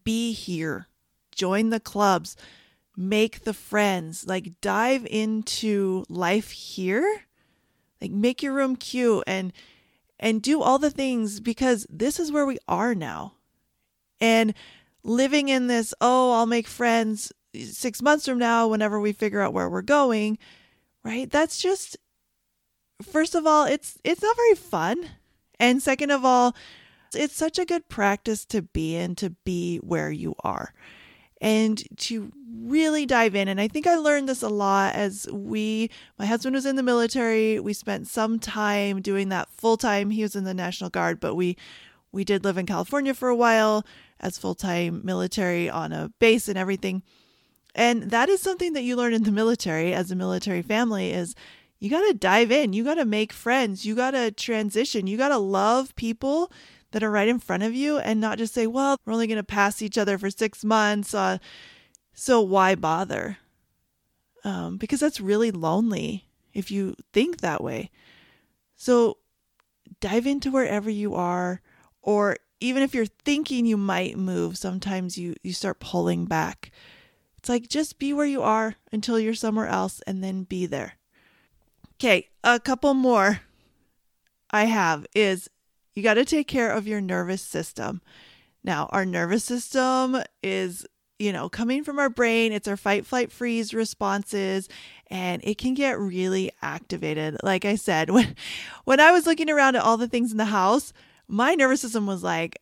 be 0.04 0.32
here, 0.32 0.88
join 1.34 1.70
the 1.70 1.80
clubs, 1.80 2.36
make 2.96 3.44
the 3.44 3.54
friends, 3.54 4.26
like 4.26 4.60
dive 4.60 5.06
into 5.06 6.04
life 6.08 6.50
here. 6.50 7.24
Like 8.00 8.10
make 8.10 8.42
your 8.42 8.52
room 8.52 8.74
cute 8.76 9.22
and 9.28 9.52
and 10.18 10.42
do 10.42 10.60
all 10.60 10.78
the 10.78 10.90
things 10.90 11.40
because 11.40 11.86
this 11.88 12.18
is 12.20 12.32
where 12.32 12.46
we 12.46 12.58
are 12.68 12.94
now. 12.94 13.34
And 14.20 14.54
living 15.02 15.48
in 15.48 15.66
this, 15.66 15.94
oh, 16.00 16.32
I'll 16.32 16.46
make 16.46 16.66
friends 16.66 17.32
six 17.54 18.00
months 18.02 18.26
from 18.26 18.38
now 18.38 18.68
whenever 18.68 19.00
we 19.00 19.12
figure 19.12 19.40
out 19.40 19.52
where 19.52 19.68
we're 19.68 19.82
going, 19.82 20.38
right? 21.04 21.30
That's 21.30 21.60
just 21.60 21.96
first 23.02 23.34
of 23.34 23.46
all, 23.46 23.66
it's 23.66 23.98
it's 24.04 24.22
not 24.22 24.36
very 24.36 24.54
fun. 24.54 25.10
And 25.58 25.82
second 25.82 26.10
of 26.10 26.24
all, 26.24 26.54
It's 27.14 27.36
such 27.36 27.58
a 27.58 27.64
good 27.64 27.88
practice 27.88 28.44
to 28.46 28.62
be 28.62 28.96
in, 28.96 29.14
to 29.16 29.30
be 29.44 29.78
where 29.78 30.10
you 30.10 30.34
are 30.42 30.72
and 31.40 31.82
to 31.98 32.32
really 32.64 33.04
dive 33.04 33.34
in. 33.34 33.48
And 33.48 33.60
I 33.60 33.68
think 33.68 33.86
I 33.86 33.96
learned 33.96 34.28
this 34.28 34.42
a 34.42 34.48
lot 34.48 34.94
as 34.94 35.26
we, 35.30 35.90
my 36.18 36.24
husband 36.26 36.54
was 36.54 36.66
in 36.66 36.76
the 36.76 36.82
military. 36.82 37.60
We 37.60 37.72
spent 37.74 38.06
some 38.08 38.38
time 38.38 39.02
doing 39.02 39.28
that 39.30 39.48
full 39.50 39.76
time. 39.76 40.10
He 40.10 40.22
was 40.22 40.36
in 40.36 40.44
the 40.44 40.54
National 40.54 40.88
Guard, 40.90 41.20
but 41.20 41.34
we, 41.34 41.56
we 42.12 42.24
did 42.24 42.44
live 42.44 42.58
in 42.58 42.66
California 42.66 43.12
for 43.12 43.28
a 43.28 43.36
while 43.36 43.84
as 44.20 44.38
full 44.38 44.54
time 44.54 45.02
military 45.04 45.68
on 45.68 45.92
a 45.92 46.10
base 46.18 46.48
and 46.48 46.56
everything. 46.56 47.02
And 47.74 48.10
that 48.10 48.28
is 48.28 48.40
something 48.40 48.74
that 48.74 48.82
you 48.82 48.96
learn 48.96 49.14
in 49.14 49.22
the 49.22 49.32
military 49.32 49.94
as 49.94 50.10
a 50.10 50.16
military 50.16 50.62
family 50.62 51.12
is 51.12 51.34
you 51.78 51.90
got 51.90 52.06
to 52.06 52.14
dive 52.14 52.52
in. 52.52 52.72
You 52.72 52.84
got 52.84 52.94
to 52.94 53.04
make 53.04 53.32
friends. 53.32 53.84
You 53.84 53.94
got 53.94 54.12
to 54.12 54.30
transition. 54.30 55.06
You 55.06 55.16
got 55.16 55.30
to 55.30 55.38
love 55.38 55.96
people 55.96 56.52
that 56.92 57.02
are 57.02 57.10
right 57.10 57.28
in 57.28 57.38
front 57.38 57.62
of 57.62 57.74
you 57.74 57.98
and 57.98 58.20
not 58.20 58.38
just 58.38 58.54
say, 58.54 58.66
well, 58.66 58.96
we're 59.04 59.14
only 59.14 59.26
going 59.26 59.38
to 59.38 59.42
pass 59.42 59.82
each 59.82 59.98
other 59.98 60.18
for 60.18 60.30
six 60.30 60.64
months. 60.64 61.14
Uh, 61.14 61.38
so 62.12 62.40
why 62.40 62.74
bother? 62.74 63.38
Um, 64.44 64.76
because 64.76 65.00
that's 65.00 65.20
really 65.20 65.50
lonely 65.50 66.28
if 66.52 66.70
you 66.70 66.94
think 67.12 67.38
that 67.38 67.64
way. 67.64 67.90
So 68.76 69.18
dive 70.00 70.26
into 70.26 70.50
wherever 70.50 70.90
you 70.90 71.14
are, 71.14 71.62
or 72.02 72.36
even 72.60 72.82
if 72.82 72.94
you're 72.94 73.06
thinking 73.06 73.64
you 73.64 73.76
might 73.76 74.18
move, 74.18 74.58
sometimes 74.58 75.16
you, 75.16 75.34
you 75.42 75.52
start 75.52 75.80
pulling 75.80 76.26
back. 76.26 76.70
It's 77.42 77.48
like 77.48 77.66
just 77.66 77.98
be 77.98 78.12
where 78.12 78.24
you 78.24 78.40
are 78.40 78.76
until 78.92 79.18
you're 79.18 79.34
somewhere 79.34 79.66
else 79.66 80.00
and 80.06 80.22
then 80.22 80.44
be 80.44 80.64
there. 80.64 80.92
Okay, 81.94 82.28
a 82.44 82.60
couple 82.60 82.94
more 82.94 83.40
I 84.52 84.66
have 84.66 85.08
is 85.12 85.50
you 85.92 86.04
got 86.04 86.14
to 86.14 86.24
take 86.24 86.46
care 86.46 86.70
of 86.70 86.86
your 86.86 87.00
nervous 87.00 87.42
system. 87.42 88.00
Now, 88.62 88.88
our 88.92 89.04
nervous 89.04 89.42
system 89.42 90.22
is, 90.40 90.86
you 91.18 91.32
know, 91.32 91.48
coming 91.48 91.82
from 91.82 91.98
our 91.98 92.08
brain, 92.08 92.52
it's 92.52 92.68
our 92.68 92.76
fight, 92.76 93.06
flight, 93.06 93.32
freeze 93.32 93.74
responses, 93.74 94.68
and 95.08 95.42
it 95.42 95.58
can 95.58 95.74
get 95.74 95.98
really 95.98 96.52
activated. 96.62 97.38
Like 97.42 97.64
I 97.64 97.74
said, 97.74 98.10
when 98.10 98.36
when 98.84 99.00
I 99.00 99.10
was 99.10 99.26
looking 99.26 99.50
around 99.50 99.74
at 99.74 99.82
all 99.82 99.96
the 99.96 100.06
things 100.06 100.30
in 100.30 100.38
the 100.38 100.44
house, 100.44 100.92
my 101.26 101.56
nervous 101.56 101.80
system 101.80 102.06
was 102.06 102.22
like 102.22 102.60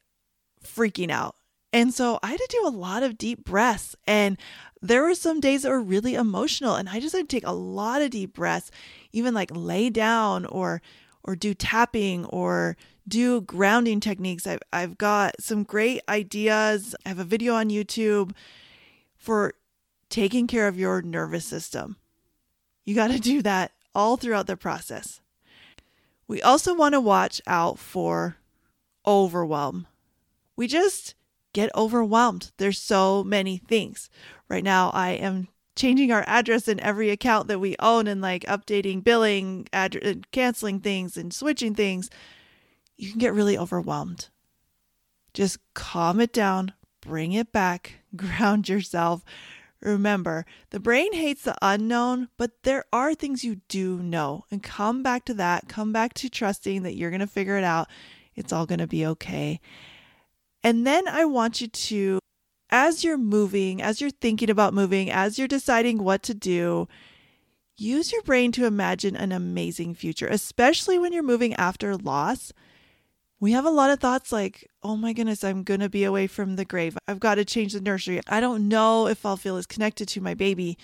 freaking 0.64 1.10
out. 1.10 1.36
And 1.72 1.94
so 1.94 2.18
I 2.22 2.28
had 2.28 2.38
to 2.38 2.48
do 2.50 2.66
a 2.66 2.70
lot 2.70 3.02
of 3.02 3.18
deep 3.18 3.44
breaths. 3.44 3.94
And 4.06 4.36
there 4.82 5.02
were 5.02 5.14
some 5.14 5.40
days 5.40 5.62
that 5.62 5.70
were 5.70 5.82
really 5.82 6.14
emotional. 6.14 6.74
And 6.74 6.88
I 6.88 7.00
just 7.00 7.14
had 7.14 7.28
to 7.28 7.36
take 7.36 7.46
a 7.46 7.52
lot 7.52 8.02
of 8.02 8.10
deep 8.10 8.34
breaths, 8.34 8.70
even 9.12 9.34
like 9.34 9.50
lay 9.52 9.90
down 9.90 10.46
or 10.46 10.82
or 11.22 11.36
do 11.36 11.52
tapping 11.52 12.24
or 12.26 12.76
do 13.06 13.42
grounding 13.42 14.00
techniques. 14.00 14.46
I've, 14.46 14.62
I've 14.72 14.96
got 14.96 15.40
some 15.40 15.64
great 15.64 16.00
ideas. 16.08 16.94
I 17.04 17.10
have 17.10 17.18
a 17.18 17.24
video 17.24 17.54
on 17.54 17.68
YouTube 17.68 18.32
for 19.16 19.52
taking 20.08 20.46
care 20.46 20.66
of 20.66 20.78
your 20.78 21.02
nervous 21.02 21.44
system. 21.44 21.96
You 22.86 22.94
got 22.94 23.10
to 23.10 23.18
do 23.18 23.42
that 23.42 23.72
all 23.94 24.16
throughout 24.16 24.46
the 24.46 24.56
process. 24.56 25.20
We 26.26 26.40
also 26.40 26.74
want 26.74 26.94
to 26.94 27.00
watch 27.00 27.42
out 27.46 27.78
for 27.78 28.36
overwhelm. 29.06 29.86
We 30.56 30.66
just 30.66 31.14
get 31.52 31.74
overwhelmed. 31.74 32.52
There's 32.58 32.78
so 32.78 33.24
many 33.24 33.58
things. 33.58 34.10
Right 34.48 34.64
now, 34.64 34.90
I 34.90 35.10
am 35.10 35.48
changing 35.76 36.12
our 36.12 36.24
address 36.26 36.68
in 36.68 36.80
every 36.80 37.10
account 37.10 37.48
that 37.48 37.58
we 37.58 37.76
own 37.78 38.06
and 38.06 38.20
like 38.20 38.44
updating 38.44 39.02
billing, 39.02 39.66
ad- 39.72 40.04
uh, 40.04 40.14
canceling 40.32 40.80
things 40.80 41.16
and 41.16 41.32
switching 41.32 41.74
things 41.74 42.10
you 43.00 43.10
can 43.10 43.18
get 43.18 43.32
really 43.32 43.56
overwhelmed. 43.56 44.28
Just 45.32 45.58
calm 45.74 46.20
it 46.20 46.32
down, 46.32 46.74
bring 47.00 47.32
it 47.32 47.50
back, 47.50 48.00
ground 48.16 48.68
yourself. 48.68 49.24
Remember, 49.80 50.44
the 50.68 50.80
brain 50.80 51.14
hates 51.14 51.42
the 51.44 51.56
unknown, 51.62 52.28
but 52.36 52.62
there 52.64 52.84
are 52.92 53.14
things 53.14 53.42
you 53.42 53.62
do 53.68 53.98
know. 54.02 54.44
And 54.50 54.62
come 54.62 55.02
back 55.02 55.24
to 55.24 55.34
that. 55.34 55.68
Come 55.68 55.90
back 55.90 56.12
to 56.14 56.28
trusting 56.28 56.82
that 56.82 56.96
you're 56.96 57.10
going 57.10 57.20
to 57.20 57.26
figure 57.26 57.56
it 57.56 57.64
out. 57.64 57.88
It's 58.34 58.52
all 58.52 58.66
going 58.66 58.80
to 58.80 58.86
be 58.86 59.06
okay. 59.06 59.60
And 60.62 60.86
then 60.86 61.08
I 61.08 61.24
want 61.24 61.60
you 61.60 61.68
to, 61.68 62.18
as 62.70 63.02
you're 63.02 63.18
moving, 63.18 63.80
as 63.80 64.00
you're 64.00 64.10
thinking 64.10 64.50
about 64.50 64.74
moving, 64.74 65.10
as 65.10 65.38
you're 65.38 65.48
deciding 65.48 66.02
what 66.02 66.22
to 66.24 66.34
do, 66.34 66.88
use 67.76 68.12
your 68.12 68.22
brain 68.22 68.52
to 68.52 68.66
imagine 68.66 69.16
an 69.16 69.32
amazing 69.32 69.94
future, 69.94 70.26
especially 70.26 70.98
when 70.98 71.12
you're 71.12 71.22
moving 71.22 71.54
after 71.54 71.96
loss 71.96 72.52
we 73.40 73.52
have 73.52 73.64
a 73.64 73.70
lot 73.70 73.90
of 73.90 73.98
thoughts 73.98 74.30
like, 74.30 74.70
oh 74.82 74.96
my 74.96 75.14
goodness, 75.14 75.42
I'm 75.42 75.62
going 75.62 75.80
to 75.80 75.88
be 75.88 76.04
away 76.04 76.26
from 76.26 76.56
the 76.56 76.64
grave. 76.66 76.96
I've 77.08 77.18
got 77.18 77.36
to 77.36 77.44
change 77.44 77.72
the 77.72 77.80
nursery. 77.80 78.20
I 78.28 78.38
don't 78.38 78.68
know 78.68 79.06
if 79.06 79.24
I'll 79.24 79.38
feel 79.38 79.56
as 79.56 79.66
connected 79.66 80.06
to 80.08 80.20
my 80.20 80.34
baby. 80.34 80.76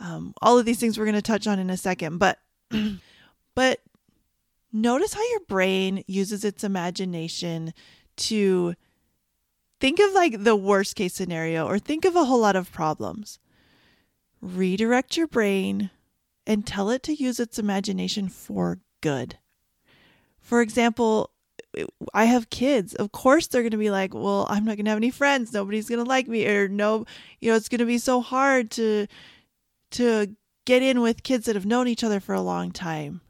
Um, 0.00 0.32
all 0.40 0.58
of 0.58 0.64
these 0.64 0.80
things 0.80 0.98
we're 0.98 1.04
going 1.04 1.14
to 1.14 1.22
touch 1.22 1.46
on 1.46 1.58
in 1.58 1.68
a 1.68 1.76
second, 1.76 2.16
but, 2.16 2.38
but 3.54 3.80
notice 4.72 5.12
how 5.12 5.30
your 5.30 5.40
brain 5.40 6.02
uses 6.06 6.44
its 6.44 6.64
imagination 6.64 7.74
to 8.16 8.74
think 9.82 9.98
of 9.98 10.12
like 10.12 10.44
the 10.44 10.54
worst 10.54 10.94
case 10.94 11.12
scenario 11.12 11.66
or 11.66 11.76
think 11.76 12.04
of 12.04 12.14
a 12.14 12.24
whole 12.24 12.38
lot 12.38 12.54
of 12.54 12.70
problems. 12.70 13.40
Redirect 14.40 15.16
your 15.16 15.26
brain 15.26 15.90
and 16.46 16.64
tell 16.64 16.88
it 16.88 17.02
to 17.02 17.12
use 17.12 17.40
its 17.40 17.58
imagination 17.58 18.28
for 18.28 18.78
good. 19.00 19.38
For 20.38 20.60
example, 20.60 21.30
I 22.14 22.26
have 22.26 22.48
kids. 22.48 22.94
Of 22.94 23.10
course, 23.10 23.48
they're 23.48 23.62
going 23.62 23.72
to 23.72 23.76
be 23.76 23.90
like, 23.90 24.14
well, 24.14 24.46
I'm 24.48 24.64
not 24.64 24.76
going 24.76 24.84
to 24.84 24.90
have 24.92 24.98
any 24.98 25.10
friends. 25.10 25.52
Nobody's 25.52 25.88
going 25.88 25.98
to 26.02 26.08
like 26.08 26.28
me, 26.28 26.46
or 26.46 26.68
no, 26.68 27.04
you 27.40 27.50
know, 27.50 27.56
it's 27.56 27.68
going 27.68 27.80
to 27.80 27.84
be 27.84 27.98
so 27.98 28.20
hard 28.20 28.70
to 28.72 29.08
to 29.92 30.36
get 30.64 30.82
in 30.82 31.00
with 31.00 31.24
kids 31.24 31.46
that 31.46 31.56
have 31.56 31.66
known 31.66 31.88
each 31.88 32.04
other 32.04 32.20
for 32.20 32.36
a 32.36 32.40
long 32.40 32.70
time. 32.70 33.20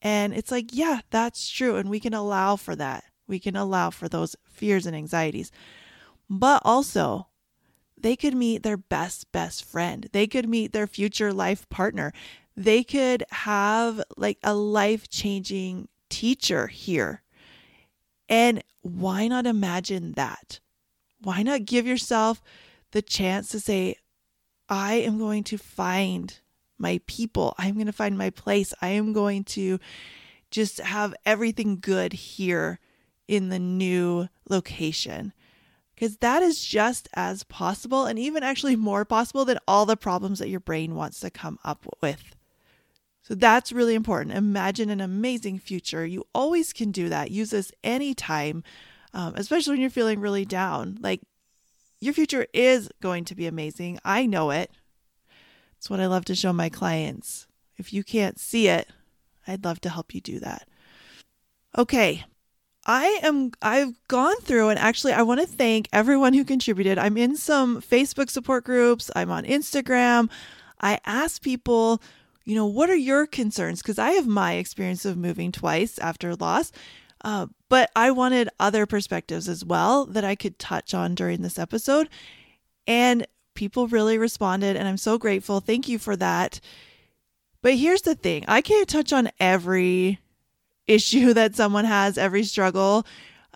And 0.00 0.32
it's 0.32 0.50
like, 0.50 0.70
yeah, 0.72 1.00
that's 1.10 1.50
true, 1.50 1.76
and 1.76 1.90
we 1.90 2.00
can 2.00 2.14
allow 2.14 2.56
for 2.56 2.74
that. 2.76 3.04
We 3.26 3.38
can 3.38 3.54
allow 3.54 3.90
for 3.90 4.08
those 4.08 4.34
fears 4.44 4.86
and 4.86 4.96
anxieties, 4.96 5.52
but 6.30 6.62
also. 6.64 7.26
They 7.98 8.16
could 8.16 8.34
meet 8.34 8.62
their 8.62 8.78
best, 8.78 9.30
best 9.30 9.62
friend. 9.62 10.08
They 10.12 10.26
could 10.26 10.48
meet 10.48 10.72
their 10.72 10.86
future 10.86 11.34
life 11.34 11.68
partner. 11.68 12.14
They 12.56 12.82
could 12.82 13.24
have 13.30 14.00
like 14.16 14.38
a 14.42 14.54
life 14.54 15.10
changing 15.10 15.88
teacher 16.08 16.68
here 16.68 17.22
and 18.30 18.62
why 18.82 19.26
not 19.26 19.44
imagine 19.44 20.12
that? 20.12 20.60
Why 21.20 21.42
not 21.42 21.66
give 21.66 21.86
yourself 21.86 22.40
the 22.92 23.02
chance 23.02 23.48
to 23.50 23.60
say, 23.60 23.96
I 24.68 24.94
am 24.94 25.18
going 25.18 25.44
to 25.44 25.58
find 25.58 26.38
my 26.78 27.00
people. 27.06 27.54
I'm 27.58 27.74
going 27.74 27.86
to 27.86 27.92
find 27.92 28.16
my 28.16 28.30
place. 28.30 28.72
I 28.80 28.90
am 28.90 29.12
going 29.12 29.44
to 29.44 29.80
just 30.50 30.78
have 30.78 31.12
everything 31.26 31.78
good 31.80 32.12
here 32.12 32.78
in 33.28 33.48
the 33.48 33.58
new 33.58 34.28
location. 34.48 35.32
Because 36.00 36.16
that 36.16 36.42
is 36.42 36.64
just 36.64 37.10
as 37.12 37.42
possible 37.42 38.06
and 38.06 38.18
even 38.18 38.42
actually 38.42 38.74
more 38.74 39.04
possible 39.04 39.44
than 39.44 39.58
all 39.68 39.84
the 39.84 39.98
problems 39.98 40.38
that 40.38 40.48
your 40.48 40.58
brain 40.58 40.94
wants 40.94 41.20
to 41.20 41.28
come 41.28 41.58
up 41.62 41.84
with. 42.00 42.34
So 43.20 43.34
that's 43.34 43.70
really 43.70 43.94
important. 43.94 44.34
Imagine 44.34 44.88
an 44.88 45.02
amazing 45.02 45.58
future. 45.58 46.06
You 46.06 46.26
always 46.34 46.72
can 46.72 46.90
do 46.90 47.10
that. 47.10 47.30
Use 47.30 47.50
this 47.50 47.70
anytime, 47.84 48.64
um, 49.12 49.34
especially 49.36 49.74
when 49.74 49.82
you're 49.82 49.90
feeling 49.90 50.20
really 50.20 50.46
down. 50.46 50.96
Like 51.02 51.20
your 52.00 52.14
future 52.14 52.46
is 52.54 52.88
going 53.02 53.26
to 53.26 53.34
be 53.34 53.46
amazing. 53.46 53.98
I 54.02 54.24
know 54.24 54.52
it. 54.52 54.70
It's 55.76 55.90
what 55.90 56.00
I 56.00 56.06
love 56.06 56.24
to 56.24 56.34
show 56.34 56.54
my 56.54 56.70
clients. 56.70 57.46
If 57.76 57.92
you 57.92 58.04
can't 58.04 58.40
see 58.40 58.68
it, 58.68 58.88
I'd 59.46 59.66
love 59.66 59.82
to 59.82 59.90
help 59.90 60.14
you 60.14 60.22
do 60.22 60.40
that. 60.40 60.66
Okay. 61.76 62.24
I 62.90 63.20
am 63.22 63.52
I've 63.62 63.94
gone 64.08 64.34
through 64.40 64.70
and 64.70 64.78
actually 64.78 65.12
I 65.12 65.22
want 65.22 65.38
to 65.38 65.46
thank 65.46 65.88
everyone 65.92 66.34
who 66.34 66.44
contributed. 66.44 66.98
I'm 66.98 67.16
in 67.16 67.36
some 67.36 67.80
Facebook 67.80 68.30
support 68.30 68.64
groups, 68.64 69.12
I'm 69.14 69.30
on 69.30 69.44
Instagram. 69.44 70.28
I 70.80 70.98
ask 71.06 71.40
people 71.40 72.02
you 72.44 72.56
know, 72.56 72.66
what 72.66 72.90
are 72.90 72.96
your 72.96 73.28
concerns? 73.28 73.80
Because 73.80 74.00
I 74.00 74.10
have 74.12 74.26
my 74.26 74.54
experience 74.54 75.04
of 75.04 75.16
moving 75.16 75.52
twice 75.52 76.00
after 76.00 76.34
loss, 76.34 76.72
uh, 77.22 77.46
but 77.68 77.92
I 77.94 78.10
wanted 78.10 78.48
other 78.58 78.86
perspectives 78.86 79.48
as 79.48 79.64
well 79.64 80.04
that 80.06 80.24
I 80.24 80.34
could 80.34 80.58
touch 80.58 80.92
on 80.92 81.14
during 81.14 81.42
this 81.42 81.60
episode. 81.60 82.08
And 82.88 83.24
people 83.54 83.86
really 83.86 84.18
responded, 84.18 84.76
and 84.76 84.88
I'm 84.88 84.96
so 84.96 85.16
grateful. 85.16 85.60
Thank 85.60 85.88
you 85.88 86.00
for 86.00 86.16
that. 86.16 86.58
But 87.62 87.74
here's 87.74 88.02
the 88.02 88.16
thing 88.16 88.44
I 88.48 88.62
can't 88.62 88.88
touch 88.88 89.12
on 89.12 89.30
every 89.38 90.18
issue 90.90 91.32
that 91.34 91.54
someone 91.54 91.84
has, 91.84 92.18
every 92.18 92.44
struggle. 92.44 93.06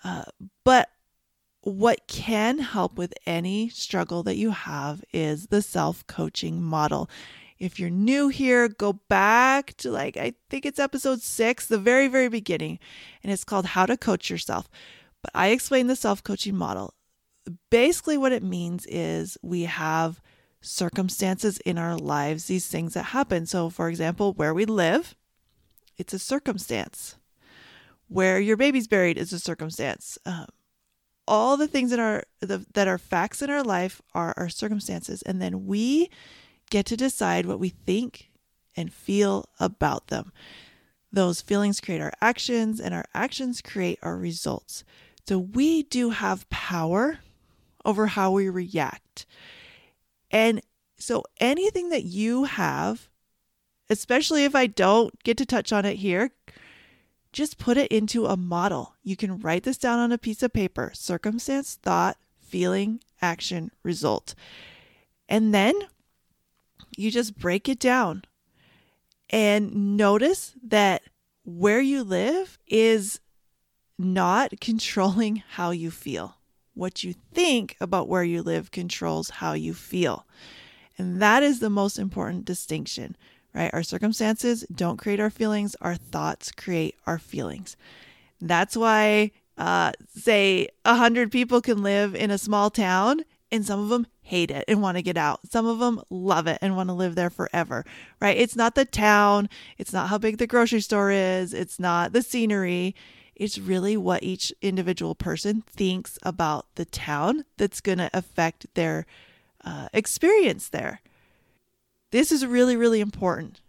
Uh, 0.03 0.23
but 0.63 0.89
what 1.61 2.07
can 2.07 2.59
help 2.59 2.97
with 2.97 3.13
any 3.25 3.69
struggle 3.69 4.21
that 4.23 4.37
you 4.37 4.51
have 4.51 5.03
is 5.11 5.47
the 5.47 5.61
self 5.61 6.05
coaching 6.07 6.61
model. 6.61 7.09
If 7.57 7.79
you're 7.79 7.89
new 7.89 8.27
here, 8.27 8.67
go 8.67 8.93
back 8.93 9.75
to 9.77 9.89
like, 9.89 10.17
I 10.17 10.33
think 10.49 10.65
it's 10.65 10.79
episode 10.79 11.21
six, 11.21 11.65
the 11.65 11.77
very, 11.77 12.07
very 12.07 12.27
beginning, 12.27 12.79
and 13.23 13.31
it's 13.31 13.45
called 13.45 13.65
How 13.67 13.85
to 13.85 13.97
Coach 13.97 14.29
Yourself. 14.29 14.69
But 15.21 15.31
I 15.33 15.47
explain 15.47 15.87
the 15.87 15.95
self 15.95 16.23
coaching 16.23 16.55
model. 16.55 16.93
Basically, 17.69 18.17
what 18.17 18.31
it 18.31 18.43
means 18.43 18.85
is 18.87 19.37
we 19.41 19.63
have 19.63 20.21
circumstances 20.61 21.59
in 21.59 21.77
our 21.77 21.97
lives, 21.97 22.45
these 22.45 22.67
things 22.67 22.93
that 22.93 23.03
happen. 23.03 23.45
So, 23.45 23.69
for 23.69 23.89
example, 23.89 24.33
where 24.33 24.53
we 24.53 24.65
live, 24.65 25.15
it's 25.97 26.13
a 26.13 26.19
circumstance. 26.19 27.15
Where 28.07 28.39
your 28.39 28.57
baby's 28.57 28.87
buried 28.87 29.17
is 29.17 29.33
a 29.33 29.39
circumstance. 29.39 30.17
Um, 30.25 30.47
all 31.27 31.57
the 31.57 31.67
things 31.67 31.91
in 31.91 31.99
our 31.99 32.23
the, 32.39 32.65
that 32.73 32.87
are 32.87 32.99
facts 32.99 33.41
in 33.41 33.49
our 33.49 33.63
life 33.63 34.01
are 34.13 34.33
our 34.37 34.49
circumstances, 34.49 35.21
and 35.23 35.41
then 35.41 35.65
we 35.65 36.09
get 36.69 36.85
to 36.87 36.97
decide 36.97 37.45
what 37.45 37.59
we 37.59 37.69
think 37.69 38.29
and 38.75 38.93
feel 38.93 39.45
about 39.59 40.07
them. 40.07 40.31
Those 41.11 41.41
feelings 41.41 41.81
create 41.81 42.01
our 42.01 42.13
actions, 42.21 42.79
and 42.79 42.93
our 42.93 43.05
actions 43.13 43.61
create 43.61 43.99
our 44.03 44.17
results. 44.17 44.83
So 45.27 45.39
we 45.39 45.83
do 45.83 46.11
have 46.11 46.49
power 46.49 47.19
over 47.83 48.07
how 48.07 48.31
we 48.31 48.49
react. 48.49 49.25
And 50.29 50.61
so 50.97 51.23
anything 51.39 51.89
that 51.89 52.03
you 52.03 52.43
have, 52.43 53.09
especially 53.89 54.43
if 54.43 54.55
I 54.55 54.67
don't 54.67 55.17
get 55.23 55.37
to 55.37 55.45
touch 55.45 55.71
on 55.71 55.85
it 55.85 55.97
here, 55.97 56.31
just 57.35 57.57
put 57.57 57.75
it 57.75 57.91
into 57.91 58.25
a 58.25 58.37
model. 58.37 58.95
You 59.03 59.17
can 59.17 59.39
write 59.39 59.63
this 59.63 59.77
down 59.77 59.99
on 59.99 60.13
a 60.13 60.17
piece 60.17 60.41
of 60.41 60.53
paper 60.53 60.91
circumstance, 60.95 61.77
thought, 61.83 62.17
feeling, 62.41 63.01
action, 63.21 63.71
result. 63.83 64.35
And 65.27 65.53
then 65.53 65.75
you 66.95 67.11
just 67.11 67.37
break 67.37 67.67
it 67.67 67.77
down 67.77 68.23
and 69.29 69.97
notice 69.97 70.53
that 70.63 71.01
where 71.43 71.81
you 71.81 72.03
live 72.03 72.57
is 72.67 73.19
not 73.99 74.53
controlling 74.61 75.43
how 75.49 75.71
you 75.71 75.91
feel. 75.91 76.37
What 76.73 77.03
you 77.03 77.15
think 77.33 77.75
about 77.81 78.07
where 78.07 78.23
you 78.23 78.43
live 78.43 78.71
controls 78.71 79.29
how 79.29 79.53
you 79.53 79.73
feel. 79.73 80.25
And 80.97 81.21
that 81.21 81.43
is 81.43 81.59
the 81.59 81.69
most 81.69 81.99
important 81.99 82.45
distinction, 82.45 83.17
right? 83.55 83.71
Our 83.73 83.83
circumstances 83.83 84.65
don't 84.73 84.97
create 84.97 85.19
our 85.19 85.29
feelings, 85.29 85.75
our 85.81 85.95
thoughts 85.95 86.51
create 86.51 86.95
our 87.07 87.17
feelings. 87.17 87.77
That's 88.41 88.75
why, 88.75 89.31
uh, 89.57 89.93
say, 90.13 90.67
a 90.83 90.95
hundred 90.95 91.31
people 91.31 91.61
can 91.61 91.81
live 91.81 92.13
in 92.13 92.29
a 92.29 92.37
small 92.37 92.69
town 92.69 93.23
and 93.51 93.65
some 93.65 93.79
of 93.79 93.89
them 93.89 94.07
hate 94.21 94.51
it 94.51 94.65
and 94.67 94.81
want 94.81 94.97
to 94.97 95.03
get 95.03 95.17
out. 95.17 95.39
Some 95.49 95.65
of 95.65 95.79
them 95.79 96.01
love 96.09 96.47
it 96.47 96.57
and 96.61 96.75
want 96.75 96.89
to 96.89 96.93
live 96.93 97.15
there 97.15 97.29
forever, 97.29 97.85
right? 98.19 98.35
It's 98.35 98.55
not 98.55 98.75
the 98.75 98.85
town, 98.85 99.49
it's 99.77 99.93
not 99.93 100.09
how 100.09 100.17
big 100.17 100.37
the 100.37 100.47
grocery 100.47 100.81
store 100.81 101.11
is, 101.11 101.53
it's 101.53 101.79
not 101.79 102.11
the 102.11 102.21
scenery. 102.21 102.93
It's 103.35 103.57
really 103.57 103.97
what 103.97 104.23
each 104.23 104.53
individual 104.61 105.13
person 105.13 105.61
thinks 105.61 106.17
about 106.23 106.67
the 106.75 106.85
town 106.85 107.43
that's 107.57 107.81
going 107.81 107.97
to 107.97 108.09
affect 108.13 108.65
their 108.75 109.05
uh, 109.63 109.89
experience 109.93 110.69
there. 110.69 111.01
This 112.11 112.31
is 112.31 112.45
really, 112.45 112.77
really 112.77 113.01
important 113.01 113.61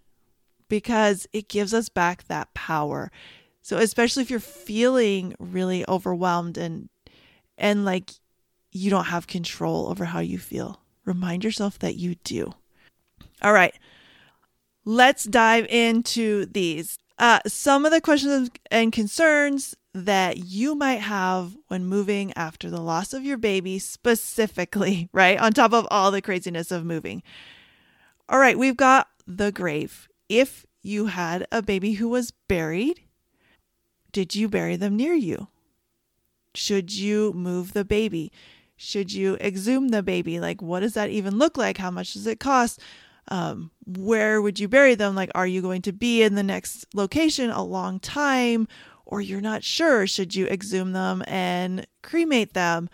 because 0.69 1.27
it 1.33 1.49
gives 1.49 1.73
us 1.75 1.89
back 1.89 2.25
that 2.25 2.53
power. 2.55 3.11
So, 3.63 3.79
especially 3.79 4.23
if 4.23 4.31
you're 4.31 4.41
feeling 4.41 5.35
really 5.39 5.85
overwhelmed 5.89 6.57
and 6.57 6.89
and 7.59 7.85
like 7.85 8.11
you 8.73 8.91
don't 8.91 9.07
have 9.07 9.27
control 9.27 9.89
over 9.89 10.05
how 10.05 10.21
you 10.21 10.39
feel. 10.39 10.81
Remind 11.05 11.45
yourself 11.45 11.79
that 11.79 11.97
you 11.97 12.17
do. 12.25 12.53
All 13.43 13.53
right, 13.53 13.75
let's 14.85 15.25
dive 15.25 15.67
into 15.67 16.47
these. 16.47 16.99
Uh, 17.19 17.41
some 17.47 17.87
of 17.87 17.93
the 17.93 18.01
questions 18.01 18.51
and 18.71 18.93
concerns 18.93 19.75
that 19.95 20.37
you 20.37 20.75
might 20.75 21.01
have 21.01 21.57
when 21.69 21.87
moving 21.87 22.33
after 22.35 22.69
the 22.69 22.83
loss 22.83 23.15
of 23.15 23.25
your 23.25 23.39
baby, 23.39 23.79
specifically, 23.79 25.09
right? 25.13 25.39
On 25.39 25.53
top 25.53 25.73
of 25.73 25.87
all 25.91 26.11
the 26.11 26.21
craziness 26.21 26.71
of 26.71 26.85
moving. 26.85 27.23
All 28.29 28.39
right, 28.39 28.59
we've 28.59 28.77
got 28.77 29.09
the 29.27 29.53
grave. 29.53 30.09
If 30.29 30.67
you 30.83 31.07
had 31.07 31.47
a 31.53 31.63
baby 31.63 31.93
who 31.93 32.09
was 32.09 32.33
buried, 32.49 33.03
did 34.13 34.35
you 34.35 34.49
bury 34.49 34.77
them 34.77 34.97
near 34.97 35.15
you? 35.15 35.49
Should 36.55 36.93
you 36.95 37.33
move 37.35 37.73
the 37.73 37.85
baby? 37.85 38.33
Should 38.77 39.13
you 39.13 39.37
exhume 39.37 39.89
the 39.89 40.03
baby? 40.03 40.41
Like, 40.41 40.61
what 40.61 40.81
does 40.81 40.95
that 40.95 41.11
even 41.11 41.39
look 41.39 41.57
like? 41.57 41.79
How 41.79 41.91
much 41.91 42.15
does 42.15 42.27
it 42.27 42.41
cost? 42.41 42.81
Um, 43.29 43.71
where 43.87 44.43
would 44.43 44.59
you 44.59 44.69
bury 44.69 44.95
them? 44.95 45.15
Like, 45.15 45.31
are 45.35 45.47
you 45.47 45.63
going 45.63 45.83
to 45.83 45.93
be 45.93 46.23
in 46.23 46.35
the 46.35 46.43
next 46.43 46.87
location 46.95 47.51
a 47.51 47.63
long 47.63 48.01
time? 48.01 48.67
Or 49.05 49.21
you're 49.21 49.41
not 49.41 49.63
sure? 49.63 50.07
Should 50.07 50.35
you 50.35 50.47
exhume 50.47 50.93
them 50.93 51.23
and 51.29 51.87
cremate 52.03 52.55
them? 52.55 52.89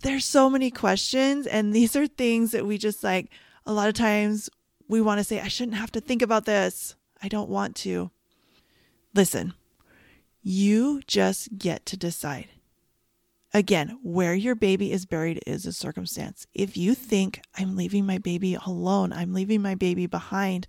There's 0.00 0.24
so 0.24 0.50
many 0.50 0.70
questions. 0.70 1.46
And 1.46 1.72
these 1.72 1.94
are 1.94 2.06
things 2.06 2.50
that 2.50 2.66
we 2.66 2.76
just 2.76 3.04
like, 3.04 3.30
a 3.66 3.72
lot 3.72 3.88
of 3.88 3.94
times 3.94 4.50
we 4.88 5.00
want 5.00 5.18
to 5.18 5.24
say, 5.24 5.40
I 5.40 5.48
shouldn't 5.48 5.76
have 5.76 5.92
to 5.92 6.00
think 6.00 6.22
about 6.22 6.44
this. 6.44 6.94
I 7.22 7.28
don't 7.28 7.48
want 7.48 7.76
to. 7.76 8.10
Listen, 9.14 9.54
you 10.42 11.00
just 11.06 11.58
get 11.58 11.86
to 11.86 11.96
decide. 11.96 12.48
Again, 13.54 13.98
where 14.02 14.34
your 14.34 14.54
baby 14.54 14.92
is 14.92 15.04
buried 15.04 15.40
is 15.46 15.66
a 15.66 15.72
circumstance. 15.72 16.46
If 16.54 16.76
you 16.76 16.94
think, 16.94 17.42
I'm 17.58 17.76
leaving 17.76 18.06
my 18.06 18.18
baby 18.18 18.56
alone, 18.66 19.12
I'm 19.12 19.34
leaving 19.34 19.60
my 19.60 19.74
baby 19.74 20.06
behind, 20.06 20.66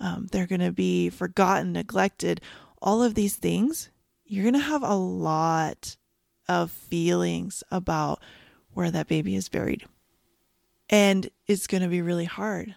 um, 0.00 0.28
they're 0.32 0.46
going 0.46 0.60
to 0.60 0.72
be 0.72 1.10
forgotten, 1.10 1.72
neglected, 1.72 2.40
all 2.80 3.02
of 3.02 3.14
these 3.14 3.36
things, 3.36 3.90
you're 4.24 4.44
going 4.44 4.54
to 4.54 4.60
have 4.60 4.82
a 4.82 4.94
lot 4.94 5.96
of 6.48 6.70
feelings 6.70 7.62
about 7.70 8.20
where 8.72 8.90
that 8.90 9.08
baby 9.08 9.36
is 9.36 9.48
buried. 9.48 9.84
And 10.90 11.28
it's 11.46 11.66
going 11.66 11.82
to 11.82 11.88
be 11.88 12.02
really 12.02 12.24
hard. 12.24 12.74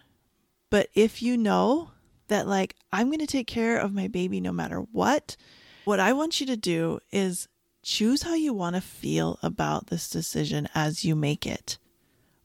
But 0.70 0.88
if 0.94 1.22
you 1.22 1.36
know 1.36 1.90
that, 2.28 2.46
like, 2.46 2.76
I'm 2.92 3.08
going 3.08 3.18
to 3.20 3.26
take 3.26 3.46
care 3.46 3.78
of 3.78 3.94
my 3.94 4.08
baby 4.08 4.40
no 4.40 4.52
matter 4.52 4.78
what, 4.78 5.36
what 5.84 6.00
I 6.00 6.12
want 6.12 6.40
you 6.40 6.46
to 6.46 6.56
do 6.56 7.00
is 7.10 7.48
choose 7.82 8.22
how 8.22 8.34
you 8.34 8.54
want 8.54 8.76
to 8.76 8.80
feel 8.80 9.38
about 9.42 9.88
this 9.88 10.08
decision 10.08 10.68
as 10.74 11.04
you 11.04 11.16
make 11.16 11.46
it, 11.46 11.78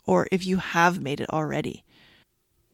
or 0.06 0.27
if 0.32 0.45
you 0.45 0.58
have 0.58 1.01
made 1.01 1.21
it 1.21 1.30
already. 1.30 1.84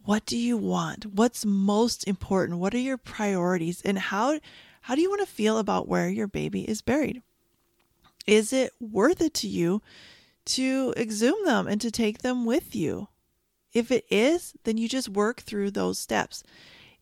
What 0.05 0.25
do 0.25 0.37
you 0.37 0.57
want? 0.57 1.05
What's 1.05 1.45
most 1.45 2.07
important? 2.07 2.59
What 2.59 2.73
are 2.73 2.79
your 2.79 2.97
priorities? 2.97 3.81
And 3.81 3.97
how, 3.97 4.39
how 4.81 4.95
do 4.95 5.01
you 5.01 5.09
want 5.09 5.21
to 5.21 5.27
feel 5.27 5.57
about 5.57 5.87
where 5.87 6.09
your 6.09 6.27
baby 6.27 6.67
is 6.67 6.81
buried? 6.81 7.21
Is 8.25 8.53
it 8.53 8.71
worth 8.79 9.21
it 9.21 9.33
to 9.35 9.47
you 9.47 9.81
to 10.45 10.93
exhume 10.97 11.45
them 11.45 11.67
and 11.67 11.79
to 11.81 11.91
take 11.91 12.19
them 12.19 12.45
with 12.45 12.75
you? 12.75 13.07
If 13.73 13.91
it 13.91 14.05
is, 14.09 14.53
then 14.63 14.77
you 14.77 14.87
just 14.87 15.09
work 15.09 15.41
through 15.41 15.71
those 15.71 15.99
steps. 15.99 16.43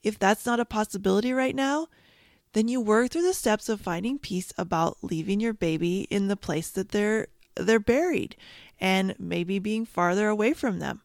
If 0.03 0.17
that's 0.17 0.45
not 0.45 0.59
a 0.59 0.65
possibility 0.65 1.33
right 1.33 1.55
now, 1.55 1.87
then 2.53 2.67
you 2.67 2.81
work 2.81 3.11
through 3.11 3.21
the 3.23 3.33
steps 3.33 3.69
of 3.69 3.81
finding 3.81 4.19
peace 4.19 4.51
about 4.57 4.97
leaving 5.01 5.39
your 5.39 5.53
baby 5.53 6.07
in 6.09 6.27
the 6.27 6.35
place 6.35 6.69
that 6.71 6.89
they're 6.89 7.27
they're 7.55 7.79
buried 7.79 8.35
and 8.79 9.13
maybe 9.19 9.59
being 9.59 9.85
farther 9.85 10.27
away 10.29 10.53
from 10.53 10.79
them. 10.79 11.01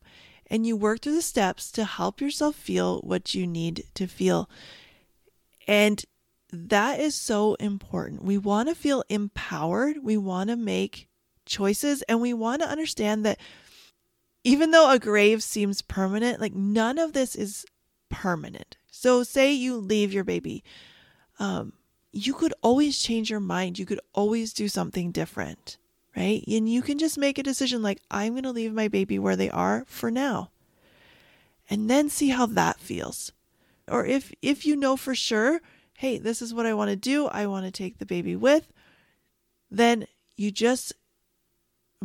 And 0.48 0.64
you 0.64 0.76
work 0.76 1.00
through 1.00 1.16
the 1.16 1.22
steps 1.22 1.72
to 1.72 1.84
help 1.84 2.20
yourself 2.20 2.54
feel 2.54 3.00
what 3.00 3.34
you 3.34 3.46
need 3.46 3.84
to 3.94 4.06
feel. 4.06 4.48
And 5.66 6.04
that 6.52 7.00
is 7.00 7.16
so 7.16 7.54
important. 7.54 8.22
We 8.22 8.38
want 8.38 8.68
to 8.68 8.76
feel 8.76 9.02
empowered. 9.08 10.04
We 10.04 10.16
want 10.16 10.50
to 10.50 10.56
make 10.56 11.08
choices 11.46 12.02
and 12.02 12.20
we 12.20 12.34
want 12.34 12.62
to 12.62 12.68
understand 12.68 13.24
that 13.24 13.38
even 14.44 14.70
though 14.70 14.90
a 14.90 14.98
grave 14.98 15.42
seems 15.42 15.82
permanent, 15.82 16.40
like 16.40 16.54
none 16.54 16.98
of 16.98 17.12
this 17.12 17.34
is 17.34 17.64
permanent. 18.10 18.76
So, 18.90 19.22
say 19.22 19.52
you 19.52 19.76
leave 19.76 20.12
your 20.12 20.24
baby 20.24 20.62
um, 21.38 21.72
you 22.12 22.32
could 22.32 22.54
always 22.62 22.98
change 22.98 23.30
your 23.30 23.40
mind. 23.40 23.78
You 23.78 23.86
could 23.86 24.00
always 24.14 24.52
do 24.52 24.68
something 24.68 25.12
different, 25.12 25.76
right? 26.16 26.42
And 26.46 26.68
you 26.68 26.82
can 26.82 26.98
just 26.98 27.18
make 27.18 27.38
a 27.38 27.42
decision 27.42 27.82
like, 27.82 28.00
I'm 28.10 28.32
going 28.32 28.44
to 28.44 28.52
leave 28.52 28.72
my 28.72 28.88
baby 28.88 29.18
where 29.18 29.36
they 29.36 29.50
are 29.50 29.84
for 29.86 30.10
now. 30.10 30.50
And 31.68 31.90
then 31.90 32.08
see 32.08 32.28
how 32.28 32.46
that 32.46 32.80
feels. 32.80 33.32
Or 33.88 34.06
if 34.06 34.32
if 34.40 34.64
you 34.64 34.76
know 34.76 34.96
for 34.96 35.14
sure, 35.14 35.60
hey, 35.98 36.18
this 36.18 36.40
is 36.40 36.54
what 36.54 36.66
I 36.66 36.74
want 36.74 36.90
to 36.90 36.96
do. 36.96 37.26
I 37.26 37.46
want 37.46 37.66
to 37.66 37.72
take 37.72 37.98
the 37.98 38.06
baby 38.06 38.34
with. 38.34 38.72
Then 39.70 40.06
you 40.36 40.50
just 40.50 40.92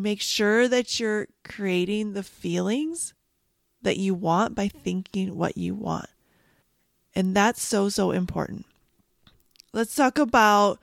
make 0.01 0.21
sure 0.21 0.67
that 0.67 0.99
you're 0.99 1.27
creating 1.43 2.13
the 2.13 2.23
feelings 2.23 3.13
that 3.81 3.97
you 3.97 4.13
want 4.13 4.55
by 4.55 4.67
thinking 4.67 5.37
what 5.37 5.57
you 5.57 5.73
want. 5.73 6.09
And 7.15 7.35
that's 7.35 7.61
so, 7.61 7.89
so 7.89 8.11
important 8.11 8.65
let's 9.73 9.95
talk 9.95 10.17
about 10.17 10.79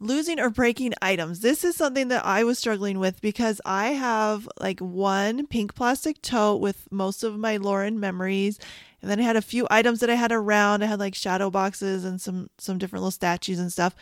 losing 0.00 0.40
or 0.40 0.50
breaking 0.50 0.94
items. 1.00 1.40
This 1.40 1.64
is 1.64 1.76
something 1.76 2.08
that 2.08 2.24
I 2.24 2.44
was 2.44 2.58
struggling 2.58 2.98
with 2.98 3.20
because 3.20 3.60
I 3.64 3.88
have 3.88 4.48
like 4.60 4.80
one 4.80 5.46
pink 5.46 5.74
plastic 5.74 6.20
tote 6.22 6.60
with 6.60 6.88
most 6.90 7.22
of 7.22 7.38
my 7.38 7.56
Lauren 7.56 8.00
memories. 8.00 8.58
And 9.00 9.10
then 9.10 9.20
I 9.20 9.22
had 9.22 9.36
a 9.36 9.42
few 9.42 9.66
items 9.70 10.00
that 10.00 10.10
I 10.10 10.14
had 10.14 10.32
around. 10.32 10.82
I 10.82 10.86
had 10.86 10.98
like 10.98 11.14
shadow 11.14 11.50
boxes 11.50 12.04
and 12.04 12.20
some 12.20 12.50
some 12.58 12.78
different 12.78 13.02
little 13.02 13.10
statues 13.10 13.58
and 13.58 13.72
stuff 13.72 13.94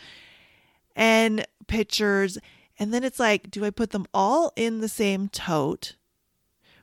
and 0.95 1.45
pictures. 1.67 2.37
And 2.79 2.93
then 2.93 3.03
it's 3.03 3.19
like, 3.19 3.51
do 3.51 3.65
I 3.65 3.69
put 3.69 3.91
them 3.91 4.05
all 4.13 4.51
in 4.55 4.81
the 4.81 4.89
same 4.89 5.29
tote, 5.29 5.95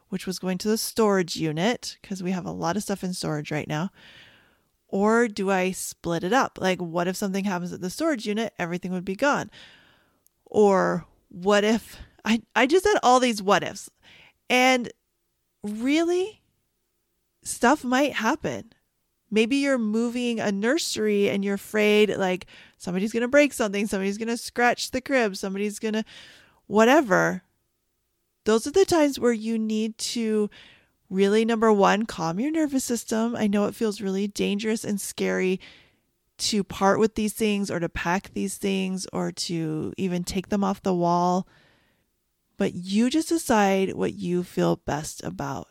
which 0.09 0.27
was 0.27 0.39
going 0.39 0.59
to 0.59 0.69
the 0.69 0.79
storage 0.79 1.37
unit 1.37 1.99
because 2.01 2.23
we 2.23 2.31
have 2.31 2.47
a 2.47 2.53
lot 2.53 2.77
of 2.77 2.83
stuff 2.83 3.03
in 3.03 3.13
storage 3.13 3.51
right 3.51 3.69
now? 3.69 3.91
Or 4.89 5.29
do 5.29 5.51
I 5.51 5.71
split 5.71 6.25
it 6.25 6.33
up? 6.33 6.59
Like, 6.61 6.81
what 6.81 7.07
if 7.07 7.17
something 7.17 7.45
happens 7.45 7.73
at 7.73 7.81
the 7.81 7.91
storage 7.91 8.27
unit? 8.27 8.53
Everything 8.59 8.93
would 8.93 9.05
be 9.05 9.17
gone. 9.17 9.51
Or 10.45 11.07
what 11.29 11.63
if 11.63 11.97
I, 12.25 12.43
I 12.55 12.67
just 12.67 12.85
had 12.85 12.99
all 13.03 13.21
these 13.21 13.43
what 13.43 13.63
ifs. 13.63 13.91
And 14.49 14.91
really, 15.63 16.43
stuff 17.43 17.85
might 17.85 18.15
happen. 18.15 18.73
Maybe 19.31 19.57
you're 19.57 19.79
moving 19.79 20.41
a 20.41 20.51
nursery 20.51 21.29
and 21.29 21.45
you're 21.45 21.55
afraid 21.55 22.17
like 22.17 22.47
somebody's 22.79 23.13
going 23.13 23.23
to 23.23 23.29
break 23.29 23.53
something, 23.53 23.87
somebody's 23.87 24.19
going 24.19 24.29
to 24.29 24.37
scratch 24.37 24.91
the 24.91 25.01
crib, 25.01 25.37
somebody's 25.37 25.79
going 25.79 25.95
to 25.95 26.05
whatever. 26.67 27.43
Those 28.45 28.67
are 28.67 28.73
the 28.73 28.85
times 28.85 29.21
where 29.21 29.33
you 29.33 29.59
need 29.59 29.99
to 29.99 30.51
really, 31.09 31.45
number 31.45 31.73
one, 31.73 32.07
calm 32.07 32.41
your 32.41 32.51
nervous 32.51 32.85
system. 32.85 33.37
I 33.37 33.47
know 33.47 33.67
it 33.67 33.75
feels 33.75 34.01
really 34.01 34.27
dangerous 34.27 34.85
and 34.85 35.01
scary 35.01 35.61
to 36.39 36.65
part 36.65 36.99
with 36.99 37.17
these 37.17 37.35
things 37.35 37.71
or 37.71 37.79
to 37.81 37.89
pack 37.89 38.33
these 38.33 38.57
things 38.57 39.07
or 39.13 39.31
to 39.31 39.93
even 39.99 40.25
take 40.25 40.49
them 40.49 40.65
off 40.65 40.83
the 40.83 40.95
wall. 40.95 41.47
But 42.57 42.75
you 42.75 43.11
just 43.11 43.29
decide 43.29 43.95
what 43.95 44.15
you 44.15 44.43
feel 44.43 44.77
best 44.77 45.23
about 45.23 45.69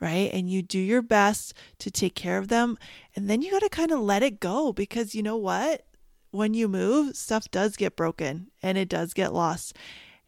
right? 0.00 0.30
And 0.32 0.50
you 0.50 0.62
do 0.62 0.78
your 0.78 1.02
best 1.02 1.54
to 1.78 1.90
take 1.90 2.14
care 2.14 2.38
of 2.38 2.48
them. 2.48 2.78
And 3.16 3.28
then 3.28 3.42
you 3.42 3.50
got 3.50 3.62
to 3.62 3.68
kind 3.68 3.92
of 3.92 4.00
let 4.00 4.22
it 4.22 4.40
go 4.40 4.72
because 4.72 5.14
you 5.14 5.22
know 5.22 5.36
what? 5.36 5.84
When 6.30 6.54
you 6.54 6.68
move, 6.68 7.16
stuff 7.16 7.50
does 7.50 7.76
get 7.76 7.96
broken 7.96 8.48
and 8.62 8.76
it 8.76 8.88
does 8.88 9.14
get 9.14 9.32
lost. 9.32 9.76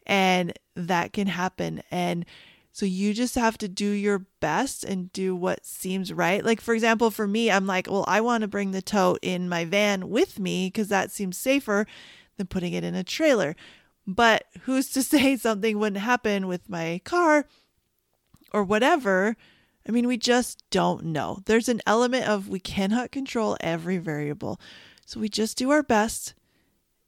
And 0.05 0.53
that 0.75 1.13
can 1.13 1.27
happen. 1.27 1.83
And 1.91 2.25
so 2.73 2.85
you 2.85 3.13
just 3.13 3.35
have 3.35 3.57
to 3.59 3.67
do 3.67 3.85
your 3.85 4.25
best 4.39 4.83
and 4.83 5.11
do 5.11 5.35
what 5.35 5.65
seems 5.65 6.13
right. 6.13 6.43
Like, 6.43 6.61
for 6.61 6.73
example, 6.73 7.11
for 7.11 7.27
me, 7.27 7.51
I'm 7.51 7.67
like, 7.67 7.89
well, 7.89 8.05
I 8.07 8.21
want 8.21 8.41
to 8.41 8.47
bring 8.47 8.71
the 8.71 8.81
tote 8.81 9.19
in 9.21 9.49
my 9.49 9.65
van 9.65 10.09
with 10.09 10.39
me 10.39 10.67
because 10.67 10.87
that 10.87 11.11
seems 11.11 11.37
safer 11.37 11.85
than 12.37 12.47
putting 12.47 12.73
it 12.73 12.83
in 12.83 12.95
a 12.95 13.03
trailer. 13.03 13.55
But 14.07 14.45
who's 14.61 14.89
to 14.91 15.03
say 15.03 15.35
something 15.35 15.77
wouldn't 15.77 16.01
happen 16.01 16.47
with 16.47 16.69
my 16.69 17.01
car 17.03 17.45
or 18.53 18.63
whatever? 18.63 19.35
I 19.87 19.91
mean, 19.91 20.07
we 20.07 20.17
just 20.17 20.63
don't 20.69 21.05
know. 21.05 21.39
There's 21.45 21.69
an 21.69 21.81
element 21.85 22.27
of 22.27 22.47
we 22.47 22.59
cannot 22.59 23.11
control 23.11 23.57
every 23.61 23.97
variable. 23.97 24.59
So 25.05 25.19
we 25.19 25.29
just 25.29 25.57
do 25.57 25.71
our 25.71 25.83
best 25.83 26.33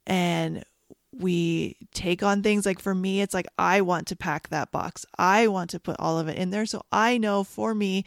and 0.06 0.64
we 1.12 1.78
take 1.94 2.24
on 2.24 2.42
things 2.42 2.66
like 2.66 2.80
for 2.80 2.96
me, 2.96 3.22
it's 3.22 3.34
like 3.34 3.48
I 3.58 3.82
want 3.82 4.08
to 4.08 4.16
pack 4.16 4.50
that 4.50 4.72
box. 4.72 5.06
I 5.18 5.48
want 5.48 5.70
to 5.72 5.80
put 5.80 5.96
all 6.00 6.18
of 6.20 6.28
it 6.28 6.38
in 6.38 6.50
there. 6.50 6.66
So 6.66 6.84
I 6.92 7.18
know 7.18 7.44
for 7.44 7.76
me 7.76 8.04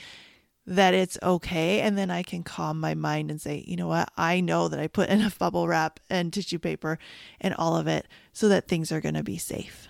that 0.67 0.95
it's 0.95 1.17
okay. 1.23 1.81
And 1.81 1.97
then 1.97 2.11
I 2.11 2.25
can 2.25 2.43
calm 2.43 2.81
my 2.81 2.95
mind 2.95 3.31
and 3.31 3.41
say, 3.41 3.65
you 3.67 3.77
know 3.77 3.87
what? 3.87 4.11
I 4.17 4.41
know 4.41 4.67
that 4.67 4.81
I 4.81 4.89
put 4.89 5.09
enough 5.11 5.39
bubble 5.39 5.69
wrap 5.69 6.01
and 6.11 6.33
tissue 6.33 6.59
paper 6.59 6.99
and 7.41 7.55
all 7.55 7.77
of 7.77 7.87
it 7.87 8.07
so 8.33 8.49
that 8.49 8.67
things 8.67 8.91
are 8.91 9.01
going 9.01 9.15
to 9.15 9.23
be 9.23 9.39
safe 9.39 9.89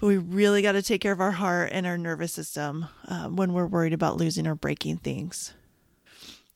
but 0.00 0.06
we 0.06 0.16
really 0.16 0.62
got 0.62 0.72
to 0.72 0.82
take 0.82 1.02
care 1.02 1.12
of 1.12 1.20
our 1.20 1.30
heart 1.30 1.68
and 1.72 1.86
our 1.86 1.98
nervous 1.98 2.32
system 2.32 2.86
um, 3.06 3.36
when 3.36 3.52
we're 3.52 3.66
worried 3.66 3.92
about 3.92 4.16
losing 4.16 4.46
or 4.46 4.54
breaking 4.54 4.96
things. 4.96 5.52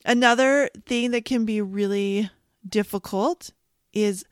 Another 0.03 0.69
thing 0.87 1.11
that 1.11 1.25
can 1.25 1.45
be 1.45 1.61
really 1.61 2.31
difficult 2.67 3.51
is 3.93 4.25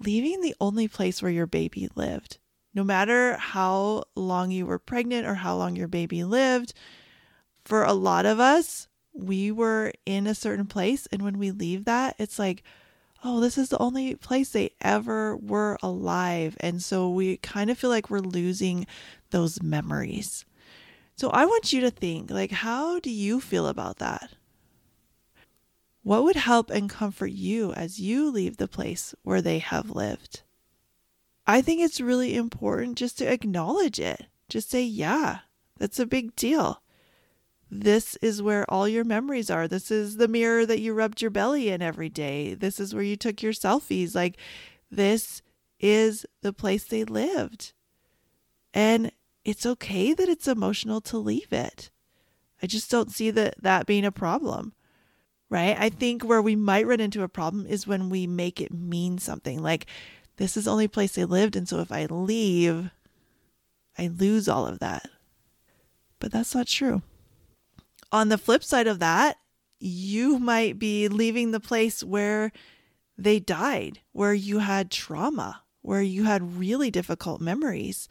leaving 0.00 0.40
the 0.40 0.54
only 0.60 0.88
place 0.88 1.22
where 1.22 1.30
your 1.30 1.46
baby 1.46 1.88
lived. 1.94 2.38
No 2.74 2.82
matter 2.82 3.36
how 3.36 4.04
long 4.16 4.50
you 4.50 4.66
were 4.66 4.80
pregnant 4.80 5.26
or 5.26 5.34
how 5.34 5.56
long 5.56 5.76
your 5.76 5.88
baby 5.88 6.24
lived, 6.24 6.74
for 7.64 7.84
a 7.84 7.92
lot 7.92 8.26
of 8.26 8.40
us, 8.40 8.88
we 9.12 9.52
were 9.52 9.92
in 10.04 10.26
a 10.26 10.34
certain 10.34 10.66
place. 10.66 11.06
And 11.12 11.22
when 11.22 11.38
we 11.38 11.52
leave 11.52 11.84
that, 11.84 12.16
it's 12.18 12.38
like, 12.38 12.64
oh, 13.24 13.40
this 13.40 13.58
is 13.58 13.68
the 13.68 13.78
only 13.78 14.14
place 14.14 14.50
they 14.50 14.70
ever 14.80 15.36
were 15.36 15.78
alive. 15.82 16.56
And 16.60 16.82
so 16.82 17.10
we 17.10 17.38
kind 17.38 17.70
of 17.70 17.78
feel 17.78 17.90
like 17.90 18.10
we're 18.10 18.20
losing 18.20 18.86
those 19.30 19.62
memories. 19.62 20.44
So 21.16 21.30
I 21.30 21.46
want 21.46 21.72
you 21.72 21.80
to 21.80 21.90
think 21.90 22.30
like, 22.30 22.50
how 22.50 23.00
do 23.00 23.10
you 23.10 23.40
feel 23.40 23.66
about 23.66 23.98
that? 23.98 24.32
What 26.02 26.22
would 26.24 26.36
help 26.36 26.70
and 26.70 26.88
comfort 26.88 27.32
you 27.32 27.72
as 27.72 27.98
you 27.98 28.30
leave 28.30 28.58
the 28.58 28.68
place 28.68 29.14
where 29.22 29.42
they 29.42 29.58
have 29.58 29.90
lived? 29.90 30.42
I 31.46 31.62
think 31.62 31.80
it's 31.80 32.00
really 32.00 32.36
important 32.36 32.98
just 32.98 33.18
to 33.18 33.32
acknowledge 33.32 33.98
it. 33.98 34.26
Just 34.48 34.70
say, 34.70 34.82
yeah, 34.82 35.40
that's 35.78 35.98
a 35.98 36.06
big 36.06 36.36
deal 36.36 36.80
this 37.70 38.16
is 38.16 38.40
where 38.40 38.64
all 38.70 38.88
your 38.88 39.04
memories 39.04 39.50
are. 39.50 39.66
This 39.66 39.90
is 39.90 40.16
the 40.16 40.28
mirror 40.28 40.64
that 40.66 40.80
you 40.80 40.94
rubbed 40.94 41.20
your 41.20 41.30
belly 41.30 41.68
in 41.68 41.82
every 41.82 42.08
day. 42.08 42.54
This 42.54 42.78
is 42.78 42.94
where 42.94 43.02
you 43.02 43.16
took 43.16 43.42
your 43.42 43.52
selfies. 43.52 44.14
Like, 44.14 44.36
this 44.90 45.42
is 45.80 46.24
the 46.42 46.52
place 46.52 46.84
they 46.84 47.04
lived. 47.04 47.72
And 48.72 49.10
it's 49.44 49.66
okay 49.66 50.14
that 50.14 50.28
it's 50.28 50.48
emotional 50.48 51.00
to 51.02 51.18
leave 51.18 51.52
it. 51.52 51.90
I 52.62 52.66
just 52.66 52.90
don't 52.90 53.10
see 53.10 53.30
that 53.30 53.54
that 53.62 53.86
being 53.86 54.04
a 54.04 54.12
problem. 54.12 54.72
Right? 55.48 55.76
I 55.78 55.90
think 55.90 56.24
where 56.24 56.42
we 56.42 56.56
might 56.56 56.86
run 56.86 57.00
into 57.00 57.22
a 57.22 57.28
problem 57.28 57.66
is 57.66 57.86
when 57.86 58.10
we 58.10 58.26
make 58.26 58.60
it 58.60 58.72
mean 58.72 59.18
something. 59.18 59.62
Like 59.62 59.86
this 60.36 60.56
is 60.56 60.64
the 60.64 60.72
only 60.72 60.88
place 60.88 61.14
they 61.14 61.24
lived 61.24 61.54
and 61.54 61.68
so 61.68 61.78
if 61.78 61.92
I 61.92 62.06
leave, 62.06 62.90
I 63.96 64.08
lose 64.08 64.48
all 64.48 64.66
of 64.66 64.80
that. 64.80 65.08
But 66.18 66.32
that's 66.32 66.54
not 66.54 66.66
true. 66.66 67.02
On 68.16 68.30
the 68.30 68.38
flip 68.38 68.64
side 68.64 68.86
of 68.86 68.98
that, 69.00 69.36
you 69.78 70.38
might 70.38 70.78
be 70.78 71.06
leaving 71.06 71.50
the 71.50 71.60
place 71.60 72.02
where 72.02 72.50
they 73.18 73.38
died, 73.38 74.00
where 74.12 74.32
you 74.32 74.60
had 74.60 74.90
trauma, 74.90 75.64
where 75.82 76.00
you 76.00 76.24
had 76.24 76.56
really 76.56 76.90
difficult 76.90 77.42
memories. 77.42 78.08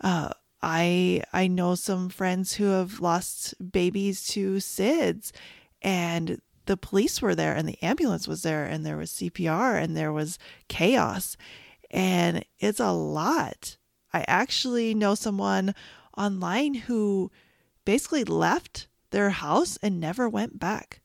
Uh, 0.00 0.30
I 0.62 1.24
I 1.30 1.46
know 1.46 1.74
some 1.74 2.08
friends 2.08 2.54
who 2.54 2.64
have 2.70 3.00
lost 3.00 3.54
babies 3.70 4.26
to 4.28 4.60
SIDS, 4.60 5.30
and 5.82 6.40
the 6.64 6.78
police 6.78 7.20
were 7.20 7.34
there, 7.34 7.54
and 7.54 7.68
the 7.68 7.82
ambulance 7.82 8.26
was 8.26 8.44
there, 8.44 8.64
and 8.64 8.86
there 8.86 8.96
was 8.96 9.10
CPR, 9.10 9.78
and 9.78 9.94
there 9.94 10.10
was 10.10 10.38
chaos, 10.68 11.36
and 11.90 12.46
it's 12.60 12.80
a 12.80 12.92
lot. 12.92 13.76
I 14.10 14.24
actually 14.26 14.94
know 14.94 15.14
someone 15.14 15.74
online 16.16 16.72
who 16.72 17.30
basically 17.84 18.24
left 18.24 18.88
their 19.14 19.30
house 19.30 19.78
and 19.80 20.00
never 20.00 20.28
went 20.28 20.58
back. 20.58 21.00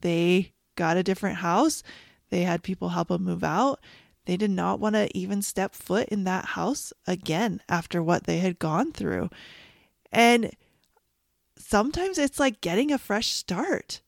They 0.00 0.52
got 0.76 0.96
a 0.96 1.02
different 1.02 1.38
house. 1.38 1.82
They 2.30 2.42
had 2.42 2.62
people 2.62 2.90
help 2.90 3.08
them 3.08 3.24
move 3.24 3.42
out. 3.42 3.80
They 4.24 4.36
did 4.36 4.52
not 4.52 4.78
want 4.78 4.94
to 4.94 5.16
even 5.18 5.42
step 5.42 5.74
foot 5.74 6.08
in 6.10 6.22
that 6.24 6.44
house 6.44 6.92
again 7.08 7.60
after 7.68 8.00
what 8.00 8.24
they 8.24 8.38
had 8.38 8.60
gone 8.60 8.92
through. 8.92 9.30
And 10.12 10.52
sometimes 11.58 12.18
it's 12.18 12.38
like 12.38 12.60
getting 12.60 12.92
a 12.92 12.98
fresh 12.98 13.32
start. 13.32 14.00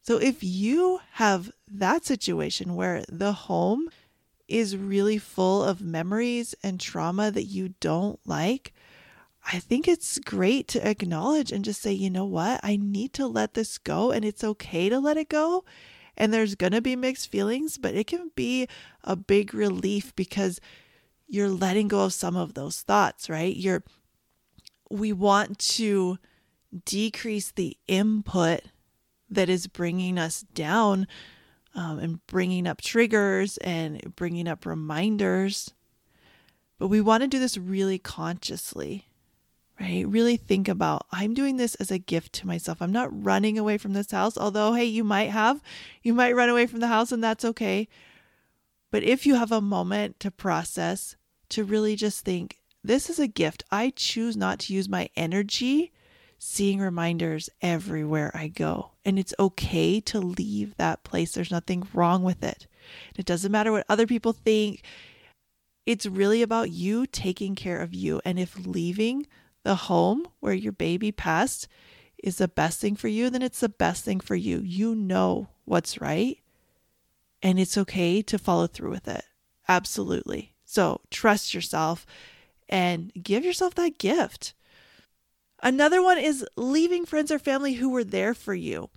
So 0.00 0.16
if 0.16 0.42
you 0.42 1.00
have 1.12 1.52
that 1.70 2.06
situation 2.06 2.74
where 2.74 3.04
the 3.10 3.32
home 3.32 3.90
is 4.48 4.74
really 4.74 5.18
full 5.18 5.62
of 5.62 5.82
memories 5.82 6.54
and 6.62 6.80
trauma 6.80 7.30
that 7.30 7.44
you 7.44 7.74
don't 7.80 8.18
like, 8.24 8.72
I 9.50 9.60
think 9.60 9.88
it's 9.88 10.18
great 10.18 10.68
to 10.68 10.86
acknowledge 10.86 11.52
and 11.52 11.64
just 11.64 11.80
say, 11.80 11.92
you 11.92 12.10
know 12.10 12.26
what? 12.26 12.60
I 12.62 12.76
need 12.76 13.14
to 13.14 13.26
let 13.26 13.54
this 13.54 13.78
go 13.78 14.10
and 14.10 14.22
it's 14.22 14.44
okay 14.44 14.90
to 14.90 14.98
let 14.98 15.16
it 15.16 15.30
go. 15.30 15.64
And 16.18 16.34
there's 16.34 16.54
going 16.54 16.72
to 16.72 16.82
be 16.82 16.96
mixed 16.96 17.30
feelings, 17.30 17.78
but 17.78 17.94
it 17.94 18.06
can 18.06 18.30
be 18.34 18.68
a 19.04 19.16
big 19.16 19.54
relief 19.54 20.14
because 20.14 20.60
you're 21.26 21.48
letting 21.48 21.88
go 21.88 22.04
of 22.04 22.12
some 22.12 22.36
of 22.36 22.52
those 22.52 22.82
thoughts, 22.82 23.30
right? 23.30 23.56
You're 23.56 23.82
we 24.90 25.12
want 25.12 25.58
to 25.58 26.18
decrease 26.84 27.50
the 27.50 27.76
input 27.86 28.62
that 29.30 29.48
is 29.48 29.66
bringing 29.66 30.18
us 30.18 30.42
down 30.42 31.06
um, 31.74 31.98
and 31.98 32.26
bringing 32.26 32.66
up 32.66 32.80
triggers 32.80 33.56
and 33.58 34.14
bringing 34.14 34.48
up 34.48 34.66
reminders. 34.66 35.72
But 36.78 36.88
we 36.88 37.00
want 37.00 37.22
to 37.22 37.28
do 37.28 37.38
this 37.38 37.56
really 37.56 37.98
consciously 37.98 39.07
right? 39.80 40.06
Really 40.06 40.36
think 40.36 40.68
about 40.68 41.06
I'm 41.12 41.34
doing 41.34 41.56
this 41.56 41.74
as 41.76 41.90
a 41.90 41.98
gift 41.98 42.32
to 42.34 42.46
myself. 42.46 42.78
I'm 42.80 42.92
not 42.92 43.24
running 43.24 43.58
away 43.58 43.78
from 43.78 43.92
this 43.92 44.10
house, 44.10 44.36
although, 44.36 44.72
hey, 44.72 44.84
you 44.84 45.04
might 45.04 45.30
have. 45.30 45.62
You 46.02 46.14
might 46.14 46.36
run 46.36 46.48
away 46.48 46.66
from 46.66 46.80
the 46.80 46.88
house, 46.88 47.12
and 47.12 47.22
that's 47.22 47.44
okay. 47.44 47.88
But 48.90 49.02
if 49.02 49.26
you 49.26 49.34
have 49.34 49.52
a 49.52 49.60
moment 49.60 50.18
to 50.20 50.30
process, 50.30 51.16
to 51.50 51.64
really 51.64 51.96
just 51.96 52.24
think, 52.24 52.58
this 52.82 53.10
is 53.10 53.18
a 53.18 53.26
gift. 53.26 53.64
I 53.70 53.92
choose 53.94 54.36
not 54.36 54.60
to 54.60 54.74
use 54.74 54.88
my 54.88 55.10
energy 55.16 55.92
seeing 56.38 56.78
reminders 56.78 57.50
everywhere 57.60 58.30
I 58.34 58.48
go. 58.48 58.92
And 59.04 59.18
it's 59.18 59.34
okay 59.38 60.00
to 60.02 60.20
leave 60.20 60.76
that 60.76 61.02
place. 61.02 61.32
There's 61.32 61.50
nothing 61.50 61.88
wrong 61.92 62.22
with 62.22 62.44
it. 62.44 62.66
It 63.16 63.26
doesn't 63.26 63.52
matter 63.52 63.72
what 63.72 63.84
other 63.88 64.06
people 64.06 64.32
think 64.32 64.82
it's 65.84 66.04
really 66.04 66.42
about 66.42 66.70
you 66.70 67.06
taking 67.06 67.54
care 67.54 67.80
of 67.80 67.94
you. 67.94 68.20
And 68.24 68.38
if 68.38 68.66
leaving 68.66 69.26
the 69.64 69.74
home 69.74 70.26
where 70.40 70.54
your 70.54 70.72
baby 70.72 71.12
passed 71.12 71.68
is 72.22 72.38
the 72.38 72.48
best 72.48 72.80
thing 72.80 72.96
for 72.96 73.08
you, 73.08 73.30
then 73.30 73.42
it's 73.42 73.60
the 73.60 73.68
best 73.68 74.04
thing 74.04 74.20
for 74.20 74.34
you. 74.34 74.60
You 74.60 74.94
know 74.94 75.48
what's 75.64 76.00
right. 76.00 76.38
And 77.42 77.60
it's 77.60 77.78
okay 77.78 78.22
to 78.22 78.38
follow 78.38 78.66
through 78.66 78.90
with 78.90 79.06
it. 79.06 79.24
Absolutely. 79.68 80.54
So 80.64 81.00
trust 81.10 81.54
yourself 81.54 82.04
and 82.68 83.12
give 83.22 83.44
yourself 83.44 83.74
that 83.76 83.98
gift. 83.98 84.54
Another 85.62 86.02
one 86.02 86.18
is 86.18 86.44
leaving 86.56 87.04
friends 87.04 87.30
or 87.30 87.38
family 87.38 87.74
who 87.74 87.90
were 87.90 88.04
there 88.04 88.34
for 88.34 88.54
you. 88.54 88.90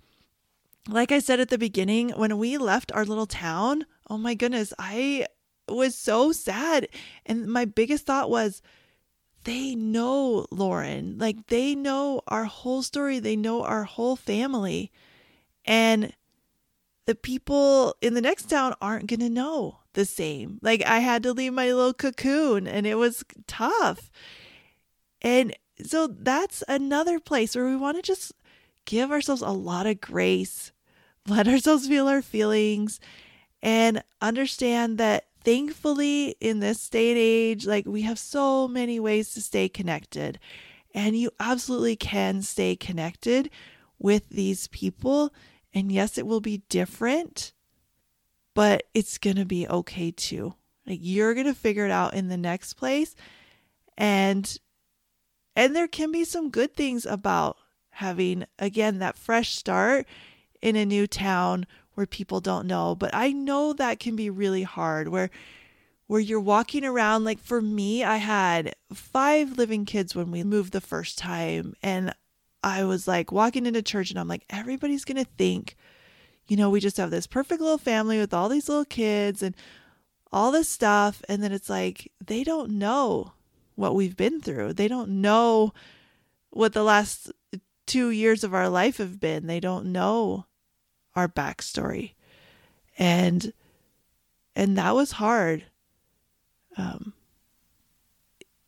Like 0.88 1.12
I 1.12 1.20
said 1.20 1.38
at 1.40 1.48
the 1.48 1.58
beginning, 1.58 2.10
when 2.10 2.38
we 2.38 2.58
left 2.58 2.92
our 2.92 3.04
little 3.04 3.26
town, 3.26 3.86
oh 4.10 4.18
my 4.18 4.34
goodness, 4.34 4.72
I 4.78 5.26
was 5.68 5.96
so 5.96 6.32
sad. 6.32 6.88
And 7.24 7.46
my 7.46 7.64
biggest 7.64 8.06
thought 8.06 8.30
was, 8.30 8.62
they 9.44 9.74
know 9.74 10.46
Lauren. 10.50 11.18
Like 11.18 11.46
they 11.48 11.74
know 11.74 12.22
our 12.28 12.44
whole 12.44 12.82
story, 12.82 13.18
they 13.18 13.36
know 13.36 13.62
our 13.62 13.84
whole 13.84 14.16
family. 14.16 14.90
And 15.64 16.12
the 17.06 17.14
people 17.14 17.96
in 18.00 18.14
the 18.14 18.20
next 18.20 18.48
town 18.48 18.74
aren't 18.80 19.08
going 19.08 19.20
to 19.20 19.28
know 19.28 19.80
the 19.94 20.04
same. 20.04 20.58
Like 20.62 20.84
I 20.84 21.00
had 21.00 21.22
to 21.24 21.32
leave 21.32 21.52
my 21.52 21.72
little 21.72 21.94
cocoon 21.94 22.66
and 22.66 22.86
it 22.86 22.96
was 22.96 23.24
tough. 23.46 24.10
And 25.20 25.54
so 25.82 26.06
that's 26.06 26.62
another 26.68 27.18
place 27.18 27.54
where 27.54 27.66
we 27.66 27.76
want 27.76 27.96
to 27.96 28.02
just 28.02 28.32
give 28.84 29.10
ourselves 29.10 29.42
a 29.42 29.50
lot 29.50 29.86
of 29.86 30.00
grace, 30.00 30.72
let 31.26 31.48
ourselves 31.48 31.88
feel 31.88 32.08
our 32.08 32.22
feelings, 32.22 33.00
and 33.62 34.02
understand 34.20 34.98
that 34.98 35.26
thankfully 35.44 36.36
in 36.40 36.60
this 36.60 36.88
day 36.88 37.10
and 37.10 37.18
age 37.18 37.66
like 37.66 37.86
we 37.86 38.02
have 38.02 38.18
so 38.18 38.68
many 38.68 38.98
ways 39.00 39.32
to 39.34 39.40
stay 39.40 39.68
connected 39.68 40.38
and 40.94 41.16
you 41.16 41.30
absolutely 41.40 41.96
can 41.96 42.42
stay 42.42 42.76
connected 42.76 43.50
with 43.98 44.28
these 44.30 44.68
people 44.68 45.32
and 45.74 45.90
yes 45.90 46.18
it 46.18 46.26
will 46.26 46.40
be 46.40 46.62
different 46.68 47.52
but 48.54 48.84
it's 48.94 49.18
going 49.18 49.36
to 49.36 49.44
be 49.44 49.66
okay 49.68 50.10
too. 50.10 50.54
Like 50.86 50.98
you're 51.00 51.34
going 51.34 51.46
to 51.46 51.54
figure 51.54 51.86
it 51.86 51.90
out 51.90 52.14
in 52.14 52.28
the 52.28 52.36
next 52.36 52.74
place 52.74 53.14
and 53.96 54.58
and 55.54 55.76
there 55.76 55.88
can 55.88 56.10
be 56.10 56.24
some 56.24 56.50
good 56.50 56.74
things 56.74 57.04
about 57.04 57.56
having 57.90 58.44
again 58.58 58.98
that 58.98 59.18
fresh 59.18 59.54
start 59.54 60.06
in 60.60 60.76
a 60.76 60.86
new 60.86 61.06
town 61.06 61.66
where 61.94 62.06
people 62.06 62.40
don't 62.40 62.66
know. 62.66 62.94
But 62.94 63.14
I 63.14 63.32
know 63.32 63.72
that 63.72 64.00
can 64.00 64.16
be 64.16 64.30
really 64.30 64.62
hard 64.62 65.08
where 65.08 65.30
where 66.06 66.20
you're 66.20 66.40
walking 66.40 66.84
around 66.84 67.24
like 67.24 67.38
for 67.38 67.62
me 67.62 68.04
I 68.04 68.16
had 68.16 68.74
5 68.92 69.56
living 69.56 69.84
kids 69.86 70.14
when 70.14 70.30
we 70.30 70.42
moved 70.44 70.72
the 70.72 70.80
first 70.80 71.16
time 71.16 71.74
and 71.82 72.14
I 72.62 72.84
was 72.84 73.08
like 73.08 73.32
walking 73.32 73.64
into 73.64 73.82
church 73.82 74.10
and 74.10 74.18
I'm 74.20 74.28
like 74.28 74.44
everybody's 74.50 75.04
going 75.04 75.24
to 75.24 75.30
think 75.38 75.76
you 76.46 76.56
know 76.56 76.68
we 76.68 76.80
just 76.80 76.98
have 76.98 77.10
this 77.10 77.26
perfect 77.26 77.60
little 77.62 77.78
family 77.78 78.18
with 78.18 78.34
all 78.34 78.48
these 78.48 78.68
little 78.68 78.84
kids 78.84 79.42
and 79.42 79.54
all 80.30 80.50
this 80.52 80.68
stuff 80.68 81.22
and 81.28 81.42
then 81.42 81.52
it's 81.52 81.70
like 81.70 82.12
they 82.24 82.44
don't 82.44 82.70
know 82.70 83.32
what 83.74 83.94
we've 83.94 84.16
been 84.16 84.40
through. 84.40 84.74
They 84.74 84.88
don't 84.88 85.08
know 85.22 85.72
what 86.50 86.74
the 86.74 86.82
last 86.82 87.32
2 87.86 88.10
years 88.10 88.44
of 88.44 88.52
our 88.52 88.68
life 88.68 88.98
have 88.98 89.18
been. 89.18 89.46
They 89.46 89.60
don't 89.60 89.86
know 89.86 90.44
our 91.14 91.28
backstory. 91.28 92.12
And 92.98 93.52
and 94.54 94.76
that 94.76 94.94
was 94.94 95.12
hard. 95.12 95.64
Um 96.76 97.12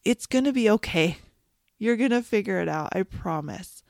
it's 0.05 0.27
to 0.45 0.53
be 0.53 0.69
okay. 0.71 1.19
You're 1.79 1.97
to 2.11 2.23
figure 2.23 2.61
it 2.61 2.69
out, 2.69 2.91
I 2.93 3.03
promise. 3.03 3.83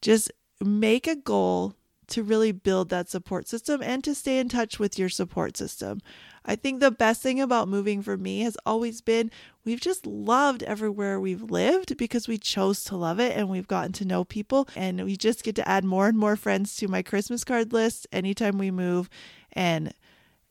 Just 0.00 0.30
make 0.60 1.06
a 1.06 1.16
goal 1.16 1.74
to 2.08 2.22
really 2.22 2.52
build 2.52 2.88
that 2.90 3.10
support 3.10 3.48
system 3.48 3.82
and 3.82 4.04
to 4.04 4.14
stay 4.14 4.38
in 4.38 4.48
touch 4.48 4.78
with 4.78 4.98
your 4.98 5.08
support 5.08 5.56
system. 5.56 6.00
I 6.46 6.54
think 6.56 6.80
the 6.80 6.92
best 6.92 7.22
thing 7.22 7.40
about 7.40 7.68
moving 7.68 8.02
for 8.02 8.16
me 8.16 8.40
has 8.40 8.56
always 8.64 9.00
been 9.00 9.30
we've 9.64 9.80
just 9.80 10.06
loved 10.06 10.62
everywhere 10.62 11.20
we've 11.20 11.42
lived 11.42 11.96
because 11.96 12.28
we 12.28 12.38
chose 12.38 12.84
to 12.84 12.96
love 12.96 13.18
it 13.18 13.36
and 13.36 13.48
we've 13.48 13.66
gotten 13.66 13.92
to 13.94 14.04
know 14.04 14.24
people 14.24 14.68
and 14.76 15.04
we 15.04 15.16
just 15.16 15.42
get 15.42 15.56
to 15.56 15.68
add 15.68 15.84
more 15.84 16.06
and 16.06 16.16
more 16.16 16.36
friends 16.36 16.76
to 16.76 16.88
my 16.88 17.02
Christmas 17.02 17.42
card 17.42 17.72
list 17.72 18.06
anytime 18.12 18.58
we 18.58 18.70
move 18.70 19.10
and 19.52 19.92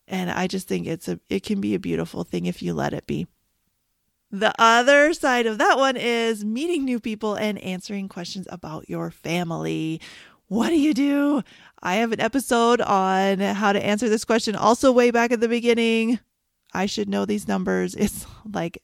and 0.08 0.30
I 0.30 0.48
just 0.48 0.68
think 0.68 0.86
it's 0.86 1.08
a 1.08 1.20
it 1.30 1.44
can 1.44 1.62
be 1.62 1.74
a 1.74 1.80
beautiful 1.80 2.24
thing 2.24 2.46
if 2.46 2.62
you 2.62 2.74
let 2.74 2.94
it 2.94 3.08
be. 3.08 3.28
The 4.32 4.54
other 4.60 5.14
side 5.14 5.46
of 5.46 5.60
that 5.60 5.78
one 5.78 5.96
is 5.96 6.44
meeting 6.44 6.84
new 6.84 7.00
people 7.00 7.36
and 7.36 7.58
answering 7.60 8.10
questions 8.10 8.48
about 8.50 8.90
your 8.90 9.10
family. 9.10 10.02
What 10.48 10.70
do 10.70 10.80
you 10.80 10.94
do? 10.94 11.44
I 11.82 11.96
have 11.96 12.12
an 12.12 12.20
episode 12.20 12.80
on 12.82 13.40
how 13.40 13.74
to 13.74 13.84
answer 13.84 14.10
this 14.10 14.26
question, 14.26 14.56
also 14.56 14.92
way 14.92 15.10
back 15.10 15.32
at 15.32 15.40
the 15.40 15.48
beginning. 15.48 16.20
I 16.74 16.86
should 16.86 17.10
know 17.10 17.26
these 17.26 17.48
numbers. 17.48 17.96
It's 18.00 18.26
like, 18.52 18.82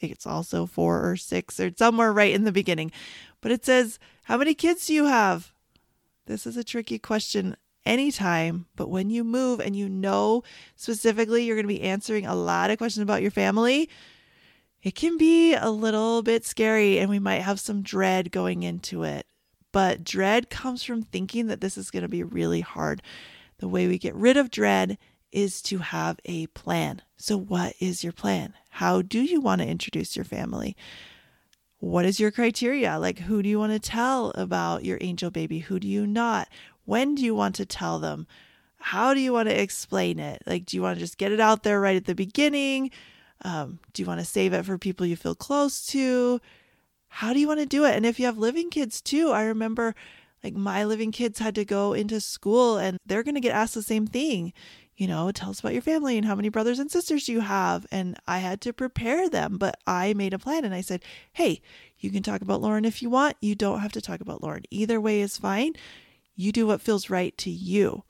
it's 0.00 0.26
also 0.26 0.66
four 0.66 1.08
or 1.08 1.16
six 1.16 1.58
or 1.58 1.72
somewhere 1.76 2.12
right 2.12 2.34
in 2.34 2.44
the 2.44 2.52
beginning. 2.52 2.92
But 3.40 3.52
it 3.52 3.64
says, 3.64 3.98
How 4.24 4.36
many 4.36 4.54
kids 4.54 4.86
do 4.86 4.94
you 4.94 5.06
have? 5.06 5.52
This 6.26 6.46
is 6.46 6.56
a 6.58 6.64
tricky 6.64 6.98
question 6.98 7.56
anytime, 7.86 8.66
but 8.76 8.90
when 8.90 9.08
you 9.08 9.24
move 9.24 9.60
and 9.60 9.74
you 9.74 9.88
know 9.88 10.42
specifically 10.76 11.44
you're 11.44 11.56
going 11.56 11.66
to 11.66 11.74
be 11.74 11.80
answering 11.80 12.26
a 12.26 12.34
lot 12.34 12.70
of 12.70 12.76
questions 12.76 13.02
about 13.02 13.22
your 13.22 13.30
family, 13.30 13.88
it 14.82 14.94
can 14.94 15.16
be 15.16 15.54
a 15.54 15.70
little 15.70 16.22
bit 16.22 16.44
scary 16.44 16.98
and 16.98 17.08
we 17.08 17.18
might 17.18 17.40
have 17.40 17.58
some 17.58 17.82
dread 17.82 18.30
going 18.30 18.62
into 18.62 19.04
it. 19.04 19.26
But 19.72 20.04
dread 20.04 20.50
comes 20.50 20.82
from 20.82 21.02
thinking 21.02 21.46
that 21.48 21.60
this 21.60 21.76
is 21.76 21.90
going 21.90 22.02
to 22.02 22.08
be 22.08 22.22
really 22.22 22.60
hard. 22.60 23.02
The 23.58 23.68
way 23.68 23.86
we 23.86 23.98
get 23.98 24.14
rid 24.14 24.36
of 24.36 24.50
dread 24.50 24.98
is 25.30 25.60
to 25.62 25.78
have 25.78 26.18
a 26.24 26.46
plan. 26.48 27.02
So, 27.16 27.36
what 27.36 27.74
is 27.80 28.02
your 28.02 28.12
plan? 28.12 28.54
How 28.70 29.02
do 29.02 29.20
you 29.20 29.40
want 29.40 29.60
to 29.60 29.68
introduce 29.68 30.16
your 30.16 30.24
family? 30.24 30.76
What 31.80 32.04
is 32.04 32.18
your 32.18 32.30
criteria? 32.30 32.98
Like, 32.98 33.20
who 33.20 33.42
do 33.42 33.48
you 33.48 33.58
want 33.58 33.72
to 33.72 33.78
tell 33.78 34.30
about 34.30 34.84
your 34.84 34.98
angel 35.00 35.30
baby? 35.30 35.60
Who 35.60 35.78
do 35.78 35.86
you 35.86 36.06
not? 36.06 36.48
When 36.84 37.14
do 37.14 37.24
you 37.24 37.34
want 37.34 37.54
to 37.56 37.66
tell 37.66 37.98
them? 37.98 38.26
How 38.80 39.12
do 39.12 39.20
you 39.20 39.32
want 39.32 39.48
to 39.48 39.60
explain 39.60 40.18
it? 40.18 40.42
Like, 40.46 40.64
do 40.64 40.76
you 40.76 40.82
want 40.82 40.96
to 40.96 41.00
just 41.00 41.18
get 41.18 41.32
it 41.32 41.40
out 41.40 41.62
there 41.62 41.80
right 41.80 41.96
at 41.96 42.06
the 42.06 42.14
beginning? 42.14 42.90
Um, 43.42 43.78
do 43.92 44.02
you 44.02 44.06
want 44.06 44.20
to 44.20 44.26
save 44.26 44.52
it 44.52 44.64
for 44.64 44.78
people 44.78 45.06
you 45.06 45.16
feel 45.16 45.34
close 45.34 45.86
to? 45.88 46.40
How 47.08 47.32
do 47.32 47.40
you 47.40 47.48
want 47.48 47.60
to 47.60 47.66
do 47.66 47.84
it? 47.84 47.94
And 47.96 48.06
if 48.06 48.18
you 48.18 48.26
have 48.26 48.38
living 48.38 48.70
kids 48.70 49.00
too, 49.00 49.30
I 49.30 49.44
remember 49.44 49.94
like 50.44 50.54
my 50.54 50.84
living 50.84 51.10
kids 51.10 51.38
had 51.38 51.54
to 51.56 51.64
go 51.64 51.92
into 51.92 52.20
school 52.20 52.76
and 52.78 52.98
they're 53.04 53.22
going 53.22 53.34
to 53.34 53.40
get 53.40 53.54
asked 53.54 53.74
the 53.74 53.82
same 53.82 54.06
thing. 54.06 54.52
You 54.96 55.06
know, 55.06 55.30
tell 55.30 55.50
us 55.50 55.60
about 55.60 55.74
your 55.74 55.82
family 55.82 56.16
and 56.16 56.26
how 56.26 56.34
many 56.34 56.48
brothers 56.48 56.78
and 56.78 56.90
sisters 56.90 57.28
you 57.28 57.40
have. 57.40 57.86
And 57.92 58.16
I 58.26 58.38
had 58.38 58.60
to 58.62 58.72
prepare 58.72 59.28
them, 59.28 59.56
but 59.56 59.78
I 59.86 60.12
made 60.14 60.34
a 60.34 60.38
plan 60.38 60.64
and 60.64 60.74
I 60.74 60.80
said, 60.80 61.04
hey, 61.32 61.60
you 61.98 62.10
can 62.10 62.22
talk 62.22 62.42
about 62.42 62.60
Lauren 62.60 62.84
if 62.84 63.00
you 63.00 63.08
want. 63.08 63.36
You 63.40 63.54
don't 63.54 63.80
have 63.80 63.92
to 63.92 64.00
talk 64.00 64.20
about 64.20 64.42
Lauren. 64.42 64.64
Either 64.70 65.00
way 65.00 65.20
is 65.20 65.38
fine. 65.38 65.74
You 66.34 66.52
do 66.52 66.66
what 66.66 66.80
feels 66.80 67.10
right 67.10 67.36
to 67.38 67.50
you. 67.50 68.04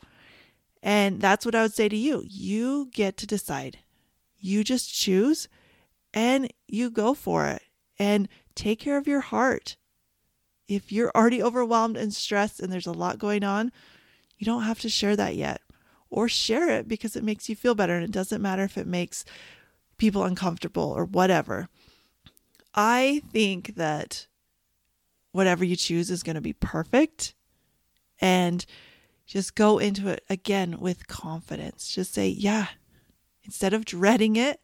And 0.83 1.21
that's 1.21 1.45
what 1.45 1.55
I 1.55 1.63
would 1.63 1.75
say 1.75 1.89
to 1.89 1.97
you. 1.97 2.25
You 2.27 2.89
get 2.93 3.17
to 3.19 3.27
decide. 3.27 3.79
You 4.39 4.65
just 4.65 4.93
choose 4.95 5.49
and 6.15 6.53
you 6.67 6.91
go 6.91 7.15
for 7.15 7.47
it. 7.49 7.63
And 7.99 8.29
take 8.59 8.81
care 8.81 8.99
of 8.99 9.07
your 9.07 9.21
heart. 9.21 9.77
If 10.67 10.93
you're 10.93 11.13
already 11.15 11.43
overwhelmed 11.43 11.97
and 11.97 12.13
stressed 12.13 12.61
and 12.61 12.73
there's 12.73 12.87
a 12.87 12.93
lot 12.93 13.19
going 13.19 13.45
on, 13.45 13.73
you 14.37 14.45
don't 14.45 14.65
have 14.65 14.81
to 14.81 14.89
share 14.89 15.17
that 15.17 15.37
yet. 15.37 15.63
Or 16.11 16.29
share 16.29 16.71
it 16.71 16.89
because 16.89 17.17
it 17.17 17.25
makes 17.25 17.49
you 17.49 17.57
feel 17.57 17.75
better 17.75 17.95
and 17.95 18.05
it 18.05 18.11
doesn't 18.11 18.43
matter 18.43 18.65
if 18.65 18.79
it 18.79 18.87
makes 18.87 19.25
people 19.99 20.25
uncomfortable 20.25 20.93
or 20.97 21.05
whatever. 21.05 21.69
I 22.75 23.23
think 23.31 23.77
that 23.77 24.27
whatever 25.33 25.65
you 25.65 25.77
choose 25.77 26.11
is 26.11 26.23
going 26.23 26.37
to 26.37 26.41
be 26.41 26.55
perfect. 26.55 27.35
And 28.21 28.65
just 29.27 29.55
go 29.55 29.79
into 29.79 30.09
it 30.09 30.25
again 30.31 30.79
with 30.81 31.07
confidence. 31.07 31.95
Just 31.95 32.15
say, 32.15 32.29
yeah, 32.29 32.69
instead 33.45 33.75
of 33.75 33.85
dreading 33.85 34.37
it, 34.37 34.61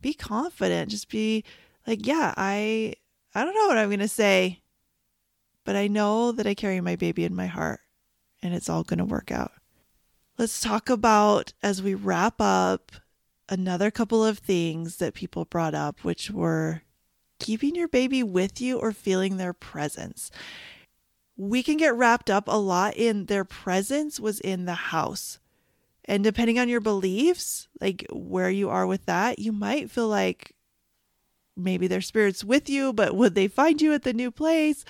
be 0.00 0.14
confident. 0.14 0.90
Just 0.90 1.08
be 1.08 1.42
like, 1.86 2.06
yeah, 2.06 2.32
I 2.36 2.94
I 3.36 3.44
don't 3.44 3.54
know 3.54 3.66
what 3.66 3.76
I'm 3.76 3.90
going 3.90 3.98
to 3.98 4.08
say, 4.08 4.62
but 5.66 5.76
I 5.76 5.88
know 5.88 6.32
that 6.32 6.46
I 6.46 6.54
carry 6.54 6.80
my 6.80 6.96
baby 6.96 7.22
in 7.22 7.34
my 7.34 7.44
heart 7.44 7.80
and 8.42 8.54
it's 8.54 8.70
all 8.70 8.82
going 8.82 8.96
to 8.96 9.04
work 9.04 9.30
out. 9.30 9.52
Let's 10.38 10.58
talk 10.58 10.88
about, 10.88 11.52
as 11.62 11.82
we 11.82 11.92
wrap 11.92 12.36
up, 12.40 12.92
another 13.46 13.90
couple 13.90 14.24
of 14.24 14.38
things 14.38 14.96
that 14.96 15.12
people 15.12 15.44
brought 15.44 15.74
up, 15.74 16.02
which 16.02 16.30
were 16.30 16.80
keeping 17.38 17.74
your 17.74 17.88
baby 17.88 18.22
with 18.22 18.58
you 18.58 18.78
or 18.78 18.90
feeling 18.90 19.36
their 19.36 19.52
presence. 19.52 20.30
We 21.36 21.62
can 21.62 21.76
get 21.76 21.94
wrapped 21.94 22.30
up 22.30 22.48
a 22.48 22.56
lot 22.56 22.96
in 22.96 23.26
their 23.26 23.44
presence 23.44 24.18
was 24.18 24.40
in 24.40 24.64
the 24.64 24.72
house. 24.72 25.40
And 26.06 26.24
depending 26.24 26.58
on 26.58 26.70
your 26.70 26.80
beliefs, 26.80 27.68
like 27.82 28.06
where 28.10 28.50
you 28.50 28.70
are 28.70 28.86
with 28.86 29.04
that, 29.04 29.38
you 29.38 29.52
might 29.52 29.90
feel 29.90 30.08
like 30.08 30.55
maybe 31.56 31.86
their 31.86 32.00
spirits 32.00 32.44
with 32.44 32.68
you, 32.68 32.92
but 32.92 33.16
would 33.16 33.34
they 33.34 33.48
find 33.48 33.80
you 33.80 33.92
at 33.92 34.02
the 34.02 34.12
new 34.12 34.30
place? 34.30 34.84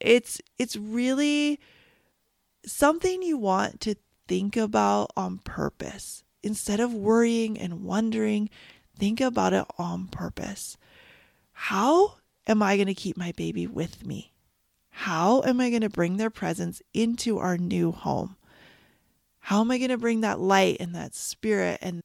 It's 0.00 0.40
it's 0.58 0.76
really 0.76 1.60
something 2.66 3.22
you 3.22 3.38
want 3.38 3.80
to 3.82 3.96
think 4.26 4.56
about 4.56 5.10
on 5.16 5.38
purpose. 5.38 6.24
Instead 6.42 6.80
of 6.80 6.92
worrying 6.92 7.58
and 7.58 7.84
wondering, 7.84 8.50
think 8.98 9.20
about 9.20 9.52
it 9.52 9.64
on 9.78 10.08
purpose. 10.08 10.76
How 11.52 12.16
am 12.46 12.62
I 12.62 12.76
going 12.76 12.88
to 12.88 12.94
keep 12.94 13.16
my 13.16 13.32
baby 13.32 13.66
with 13.66 14.04
me? 14.04 14.32
How 14.90 15.42
am 15.42 15.60
I 15.60 15.70
going 15.70 15.82
to 15.82 15.88
bring 15.88 16.16
their 16.16 16.30
presence 16.30 16.82
into 16.92 17.38
our 17.38 17.56
new 17.56 17.92
home? 17.92 18.36
How 19.40 19.60
am 19.60 19.70
I 19.70 19.78
going 19.78 19.90
to 19.90 19.98
bring 19.98 20.20
that 20.20 20.40
light 20.40 20.76
and 20.80 20.94
that 20.94 21.14
spirit 21.14 21.78
and 21.82 22.00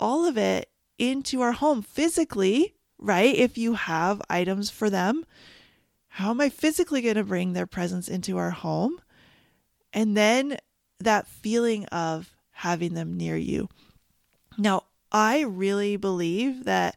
all 0.00 0.26
of 0.26 0.36
it 0.36 0.68
into 0.98 1.40
our 1.40 1.52
home 1.52 1.82
physically, 1.82 2.74
right? 3.02 3.34
If 3.34 3.58
you 3.58 3.74
have 3.74 4.22
items 4.30 4.70
for 4.70 4.88
them, 4.88 5.24
how 6.08 6.30
am 6.30 6.40
I 6.40 6.48
physically 6.48 7.00
going 7.00 7.16
to 7.16 7.24
bring 7.24 7.52
their 7.52 7.66
presence 7.66 8.08
into 8.08 8.36
our 8.38 8.50
home? 8.50 9.00
And 9.92 10.16
then 10.16 10.58
that 11.00 11.26
feeling 11.26 11.84
of 11.86 12.34
having 12.50 12.94
them 12.94 13.16
near 13.16 13.36
you. 13.36 13.68
Now, 14.56 14.84
I 15.10 15.40
really 15.40 15.96
believe 15.96 16.64
that 16.64 16.96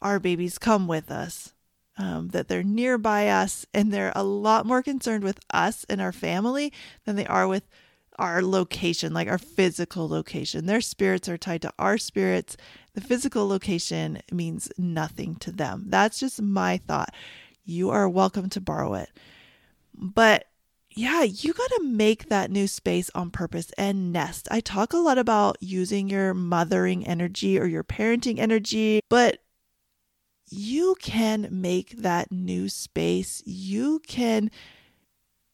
our 0.00 0.18
babies 0.18 0.58
come 0.58 0.88
with 0.88 1.10
us, 1.10 1.52
um, 1.98 2.28
that 2.28 2.48
they're 2.48 2.62
nearby 2.62 3.28
us, 3.28 3.66
and 3.74 3.92
they're 3.92 4.12
a 4.16 4.24
lot 4.24 4.66
more 4.66 4.82
concerned 4.82 5.22
with 5.22 5.38
us 5.52 5.84
and 5.88 6.00
our 6.00 6.12
family 6.12 6.72
than 7.04 7.16
they 7.16 7.26
are 7.26 7.46
with 7.46 7.68
our 8.18 8.42
location, 8.42 9.12
like 9.12 9.28
our 9.28 9.38
physical 9.38 10.08
location. 10.08 10.66
Their 10.66 10.80
spirits 10.80 11.28
are 11.28 11.38
tied 11.38 11.62
to 11.62 11.72
our 11.78 11.98
spirits. 11.98 12.56
The 12.94 13.00
physical 13.00 13.48
location 13.48 14.20
means 14.30 14.70
nothing 14.76 15.36
to 15.36 15.52
them. 15.52 15.84
That's 15.88 16.20
just 16.20 16.40
my 16.42 16.76
thought. 16.76 17.14
You 17.64 17.90
are 17.90 18.08
welcome 18.08 18.48
to 18.50 18.60
borrow 18.60 18.94
it. 18.94 19.10
But 19.94 20.46
yeah, 20.94 21.22
you 21.22 21.52
got 21.54 21.70
to 21.70 21.84
make 21.84 22.28
that 22.28 22.50
new 22.50 22.66
space 22.66 23.10
on 23.14 23.30
purpose 23.30 23.72
and 23.78 24.12
nest. 24.12 24.48
I 24.50 24.60
talk 24.60 24.92
a 24.92 24.98
lot 24.98 25.16
about 25.16 25.56
using 25.60 26.08
your 26.08 26.34
mothering 26.34 27.06
energy 27.06 27.58
or 27.58 27.66
your 27.66 27.84
parenting 27.84 28.38
energy, 28.38 29.00
but 29.08 29.38
you 30.50 30.96
can 31.00 31.48
make 31.50 32.02
that 32.02 32.30
new 32.30 32.68
space. 32.68 33.42
You 33.46 34.00
can 34.00 34.50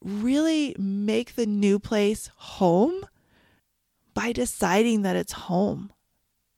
really 0.02 0.74
make 0.78 1.34
the 1.34 1.46
new 1.46 1.78
place 1.78 2.30
home 2.36 3.06
by 4.14 4.32
deciding 4.32 5.02
that 5.02 5.16
it's 5.16 5.32
home 5.32 5.92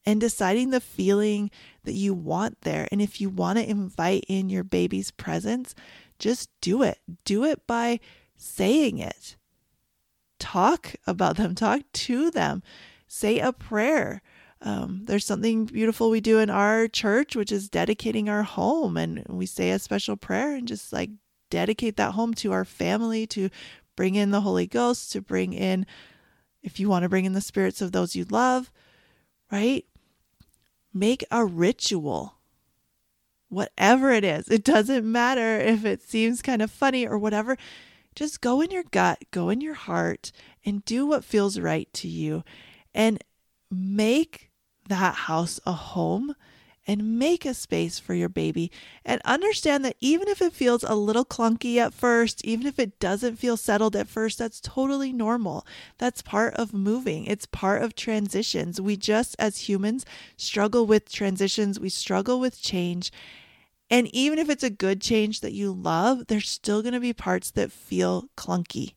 and 0.06 0.20
deciding 0.20 0.70
the 0.70 0.80
feeling 0.80 1.50
that 1.84 1.92
you 1.92 2.14
want 2.14 2.62
there. 2.62 2.88
And 2.90 3.02
if 3.02 3.20
you 3.20 3.28
want 3.28 3.58
to 3.58 3.68
invite 3.68 4.24
in 4.28 4.48
your 4.48 4.64
baby's 4.64 5.10
presence, 5.10 5.74
just 6.18 6.48
do 6.60 6.82
it. 6.82 6.98
Do 7.24 7.44
it 7.44 7.66
by 7.66 8.00
saying 8.36 8.98
it. 8.98 9.36
Talk 10.38 10.94
about 11.06 11.36
them, 11.36 11.54
talk 11.54 11.82
to 11.92 12.30
them, 12.30 12.62
say 13.06 13.38
a 13.38 13.52
prayer. 13.52 14.22
Um, 14.62 15.02
there's 15.04 15.26
something 15.26 15.66
beautiful 15.66 16.10
we 16.10 16.20
do 16.20 16.38
in 16.38 16.50
our 16.50 16.88
church, 16.88 17.36
which 17.36 17.52
is 17.52 17.68
dedicating 17.68 18.28
our 18.28 18.42
home, 18.42 18.96
and 18.96 19.24
we 19.28 19.46
say 19.46 19.70
a 19.70 19.78
special 19.78 20.16
prayer 20.16 20.54
and 20.54 20.66
just 20.66 20.92
like 20.92 21.10
dedicate 21.50 21.96
that 21.96 22.12
home 22.12 22.34
to 22.34 22.52
our 22.52 22.64
family, 22.64 23.26
to 23.28 23.50
bring 23.96 24.14
in 24.14 24.30
the 24.30 24.40
Holy 24.40 24.66
Ghost, 24.66 25.12
to 25.12 25.20
bring 25.20 25.52
in, 25.52 25.84
if 26.62 26.80
you 26.80 26.88
want 26.88 27.02
to 27.02 27.08
bring 27.08 27.24
in 27.24 27.32
the 27.32 27.40
spirits 27.40 27.82
of 27.82 27.92
those 27.92 28.16
you 28.16 28.24
love, 28.30 28.70
right? 29.50 29.84
Make 30.94 31.24
a 31.30 31.44
ritual. 31.44 32.36
Whatever 33.48 34.12
it 34.12 34.22
is, 34.22 34.48
it 34.48 34.62
doesn't 34.62 35.10
matter 35.10 35.58
if 35.58 35.84
it 35.84 36.02
seems 36.02 36.40
kind 36.40 36.62
of 36.62 36.70
funny 36.70 37.06
or 37.06 37.18
whatever. 37.18 37.56
Just 38.14 38.40
go 38.40 38.60
in 38.60 38.70
your 38.70 38.84
gut, 38.84 39.18
go 39.32 39.48
in 39.48 39.60
your 39.60 39.74
heart, 39.74 40.30
and 40.64 40.84
do 40.84 41.04
what 41.04 41.24
feels 41.24 41.58
right 41.58 41.92
to 41.94 42.08
you. 42.08 42.44
And 42.94 43.22
make 43.70 44.50
that 44.88 45.14
house 45.14 45.58
a 45.66 45.72
home 45.72 46.34
and 46.90 47.20
make 47.20 47.46
a 47.46 47.54
space 47.54 48.00
for 48.00 48.14
your 48.14 48.28
baby. 48.28 48.68
And 49.04 49.22
understand 49.24 49.84
that 49.84 49.94
even 50.00 50.26
if 50.26 50.42
it 50.42 50.52
feels 50.52 50.82
a 50.82 50.96
little 50.96 51.24
clunky 51.24 51.76
at 51.76 51.94
first, 51.94 52.44
even 52.44 52.66
if 52.66 52.80
it 52.80 52.98
doesn't 52.98 53.36
feel 53.36 53.56
settled 53.56 53.94
at 53.94 54.08
first, 54.08 54.38
that's 54.38 54.60
totally 54.60 55.12
normal. 55.12 55.64
That's 55.98 56.20
part 56.20 56.54
of 56.54 56.74
moving, 56.74 57.26
it's 57.26 57.46
part 57.46 57.84
of 57.84 57.94
transitions. 57.94 58.80
We 58.80 58.96
just, 58.96 59.36
as 59.38 59.68
humans, 59.68 60.04
struggle 60.36 60.84
with 60.84 61.12
transitions, 61.12 61.78
we 61.78 61.90
struggle 61.90 62.40
with 62.40 62.60
change. 62.60 63.12
And 63.88 64.12
even 64.12 64.40
if 64.40 64.50
it's 64.50 64.64
a 64.64 64.68
good 64.68 65.00
change 65.00 65.42
that 65.42 65.52
you 65.52 65.70
love, 65.70 66.26
there's 66.26 66.48
still 66.48 66.82
going 66.82 66.94
to 66.94 67.00
be 67.00 67.12
parts 67.12 67.52
that 67.52 67.70
feel 67.70 68.24
clunky. 68.36 68.94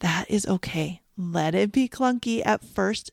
That 0.00 0.30
is 0.30 0.46
okay. 0.46 1.00
Let 1.16 1.54
it 1.54 1.72
be 1.72 1.88
clunky 1.88 2.42
at 2.44 2.62
first. 2.62 3.12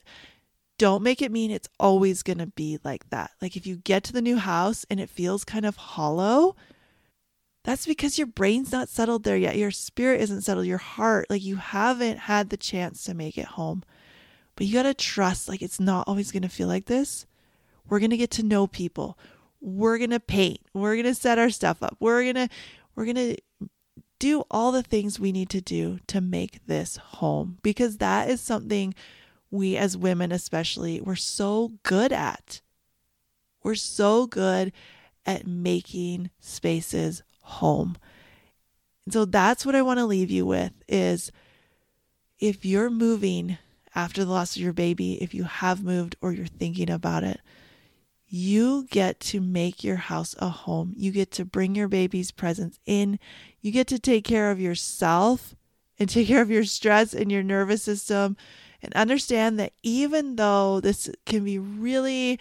Don't 0.82 1.04
make 1.04 1.22
it 1.22 1.32
mean 1.32 1.52
it's 1.52 1.70
always 1.80 2.24
going 2.24 2.40
to 2.40 2.48
be 2.48 2.80
like 2.84 3.08
that. 3.12 3.30
Like 3.40 3.56
if 3.56 3.68
you 3.68 3.78
get 3.78 4.04
to 4.06 4.14
the 4.14 4.22
new 4.22 4.38
house 4.38 4.84
and 4.90 5.00
it 5.00 5.12
feels 5.12 5.46
kind 5.46 5.64
of 5.64 5.76
hollow, 5.76 6.56
that's 7.64 7.86
because 7.86 8.18
your 8.18 8.26
brain's 8.26 8.72
not 8.72 8.90
settled 8.90 9.24
there 9.24 9.38
yet. 9.38 9.58
Your 9.58 9.70
spirit 9.70 10.22
isn't 10.22 10.42
settled, 10.42 10.66
your 10.66 10.80
heart, 10.80 11.28
like 11.30 11.44
you 11.44 11.58
haven't 11.58 12.22
had 12.22 12.50
the 12.50 12.58
chance 12.58 13.04
to 13.04 13.14
make 13.14 13.38
it 13.38 13.46
home. 13.46 13.84
But 14.56 14.66
you 14.66 14.74
got 14.74 14.84
to 14.84 14.96
trust, 14.96 15.48
like, 15.48 15.62
it's 15.62 15.80
not 15.80 16.08
always 16.08 16.32
going 16.32 16.42
to 16.42 16.50
feel 16.50 16.68
like 16.68 16.86
this. 16.86 17.28
We're 17.88 18.00
going 18.00 18.10
to 18.10 18.18
get 18.18 18.32
to 18.32 18.44
know 18.44 18.66
people 18.66 19.20
we're 19.62 20.00
going 20.00 20.10
to 20.10 20.20
paint. 20.20 20.60
We're 20.74 20.96
going 20.96 21.06
to 21.06 21.14
set 21.14 21.38
our 21.38 21.52
stuff 21.52 21.84
up. 21.84 21.96
We're 22.00 22.24
going 22.24 22.48
to 22.48 22.50
we're 22.96 23.06
going 23.06 23.36
to 23.36 23.38
do 24.20 24.44
all 24.52 24.72
the 24.72 24.84
things 24.84 25.20
we 25.20 25.32
need 25.32 25.50
to 25.50 25.62
do 25.62 26.00
to 26.08 26.20
make 26.20 26.66
this 26.68 26.98
home 26.98 27.58
because 27.64 27.98
that 27.98 28.30
is 28.30 28.42
something 28.42 28.94
we 29.52 29.76
as 29.78 29.98
women 29.98 30.32
especially 30.32 31.02
we're 31.02 31.16
so 31.16 31.74
good 31.84 32.12
at. 32.12 32.62
We're 33.64 33.76
so 33.76 34.26
good 34.26 34.72
at 35.26 35.46
making 35.46 36.32
spaces 36.40 37.22
home. 37.42 37.98
And 39.06 39.14
so 39.14 39.26
that's 39.26 39.66
what 39.66 39.76
I 39.76 39.82
want 39.82 40.00
to 40.00 40.06
leave 40.06 40.32
you 40.32 40.46
with 40.46 40.72
is 40.88 41.32
if 42.40 42.66
you're 42.66 42.90
moving 42.90 43.58
after 43.94 44.24
the 44.24 44.32
loss 44.32 44.56
of 44.56 44.62
your 44.62 44.74
baby, 44.74 45.22
if 45.22 45.34
you 45.34 45.44
have 45.44 45.84
moved 45.84 46.16
or 46.22 46.32
you're 46.32 46.46
thinking 46.46 46.90
about 46.90 47.24
it, 47.24 47.40
you 48.28 48.88
get 48.90 49.20
to 49.20 49.42
make 49.42 49.84
your 49.84 49.98
house 49.98 50.36
a 50.40 50.48
home. 50.48 50.94
You 50.96 51.12
get 51.12 51.32
to 51.32 51.46
bring 51.46 51.76
your 51.76 51.90
baby's 51.90 52.32
presence 52.32 52.80
in. 52.86 53.20
You 53.60 53.72
get 53.72 53.88
to 53.88 54.00
take 54.00 54.24
care 54.24 54.52
of 54.52 54.62
yourself 54.62 55.54
and 56.00 56.10
take 56.10 56.28
care 56.28 56.42
of 56.42 56.50
your 56.50 56.64
stress 56.64 57.14
and 57.14 57.30
your 57.30 57.44
nervous 57.44 57.84
system 57.84 58.38
and 58.82 58.94
understand 58.94 59.60
that 59.60 59.74
even 59.84 60.36
though 60.36 60.80
this 60.80 61.10
can 61.26 61.44
be 61.44 61.60
really 61.60 62.40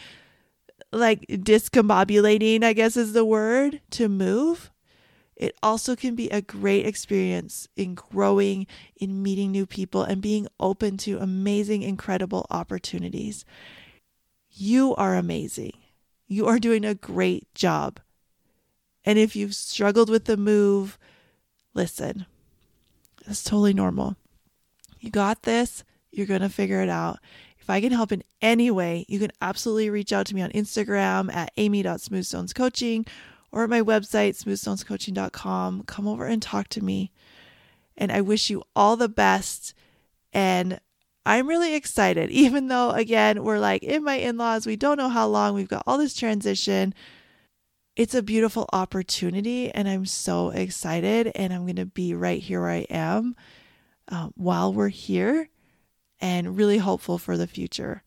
like 0.92 1.26
discombobulating, 1.28 2.64
I 2.64 2.72
guess 2.72 2.96
is 2.96 3.12
the 3.12 3.24
word 3.24 3.80
to 3.90 4.08
move, 4.08 4.70
it 5.36 5.56
also 5.62 5.96
can 5.96 6.14
be 6.14 6.28
a 6.28 6.42
great 6.42 6.84
experience 6.84 7.68
in 7.76 7.94
growing, 7.94 8.66
in 8.96 9.22
meeting 9.22 9.50
new 9.50 9.66
people, 9.66 10.02
and 10.02 10.20
being 10.20 10.46
open 10.58 10.96
to 10.98 11.18
amazing, 11.18 11.82
incredible 11.82 12.46
opportunities. 12.50 13.44
You 14.50 14.94
are 14.96 15.16
amazing. 15.16 15.72
You 16.26 16.46
are 16.46 16.58
doing 16.58 16.84
a 16.84 16.94
great 16.94 17.52
job. 17.54 18.00
And 19.04 19.18
if 19.18 19.34
you've 19.34 19.54
struggled 19.54 20.10
with 20.10 20.26
the 20.26 20.36
move, 20.36 20.98
listen, 21.72 22.26
it's 23.26 23.42
totally 23.42 23.72
normal. 23.72 24.16
You 24.98 25.10
got 25.10 25.44
this. 25.44 25.84
You're 26.12 26.26
going 26.26 26.40
to 26.40 26.48
figure 26.48 26.82
it 26.82 26.88
out. 26.88 27.18
If 27.58 27.68
I 27.68 27.80
can 27.80 27.92
help 27.92 28.10
in 28.10 28.24
any 28.40 28.70
way, 28.70 29.04
you 29.08 29.18
can 29.18 29.30
absolutely 29.40 29.90
reach 29.90 30.12
out 30.12 30.26
to 30.26 30.34
me 30.34 30.42
on 30.42 30.50
Instagram 30.50 31.32
at 31.32 31.52
amy.smoothstonescoaching 31.56 33.06
or 33.52 33.64
at 33.64 33.70
my 33.70 33.80
website, 33.80 34.42
smoothstonescoaching.com. 34.42 35.82
Come 35.84 36.08
over 36.08 36.26
and 36.26 36.42
talk 36.42 36.68
to 36.68 36.84
me. 36.84 37.12
And 37.96 38.10
I 38.10 38.22
wish 38.22 38.50
you 38.50 38.62
all 38.74 38.96
the 38.96 39.08
best. 39.08 39.74
And 40.32 40.80
I'm 41.26 41.46
really 41.46 41.74
excited, 41.74 42.30
even 42.30 42.68
though, 42.68 42.90
again, 42.90 43.44
we're 43.44 43.58
like 43.58 43.82
in 43.82 44.04
my 44.04 44.14
in 44.14 44.36
laws, 44.38 44.66
we 44.66 44.76
don't 44.76 44.96
know 44.96 45.08
how 45.08 45.28
long, 45.28 45.54
we've 45.54 45.68
got 45.68 45.84
all 45.86 45.98
this 45.98 46.14
transition. 46.14 46.94
It's 47.96 48.14
a 48.14 48.22
beautiful 48.22 48.68
opportunity, 48.72 49.70
and 49.70 49.86
I'm 49.86 50.06
so 50.06 50.50
excited. 50.50 51.32
And 51.34 51.52
I'm 51.52 51.66
going 51.66 51.76
to 51.76 51.86
be 51.86 52.14
right 52.14 52.40
here 52.40 52.62
where 52.62 52.70
I 52.70 52.86
am 52.88 53.36
uh, 54.08 54.28
while 54.36 54.72
we're 54.72 54.88
here 54.88 55.50
and 56.20 56.56
really 56.56 56.78
hopeful 56.78 57.18
for 57.18 57.36
the 57.36 57.46
future. 57.46 58.02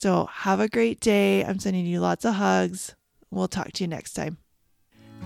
So, 0.00 0.26
have 0.26 0.60
a 0.60 0.68
great 0.68 1.00
day. 1.00 1.44
I'm 1.44 1.58
sending 1.58 1.86
you 1.86 2.00
lots 2.00 2.24
of 2.24 2.34
hugs. 2.34 2.94
We'll 3.30 3.48
talk 3.48 3.72
to 3.72 3.84
you 3.84 3.88
next 3.88 4.12
time. 4.12 4.38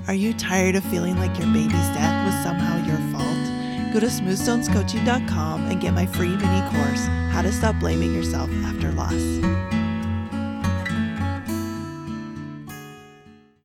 Are 0.06 0.14
you 0.14 0.32
tired 0.32 0.76
of 0.76 0.84
feeling 0.84 1.16
like 1.16 1.36
your 1.38 1.48
baby's 1.48 1.72
death 1.72 2.26
was 2.26 2.42
somehow 2.42 2.76
your 2.86 2.98
fault? 3.12 3.92
Go 3.92 4.00
to 4.00 4.06
smoothstonescoaching.com 4.06 5.66
and 5.66 5.80
get 5.80 5.94
my 5.94 6.06
free 6.06 6.36
mini 6.36 6.70
course, 6.70 7.06
How 7.32 7.42
to 7.42 7.52
Stop 7.52 7.80
Blaming 7.80 8.14
Yourself 8.14 8.48
After 8.64 8.92
Loss. 8.92 9.49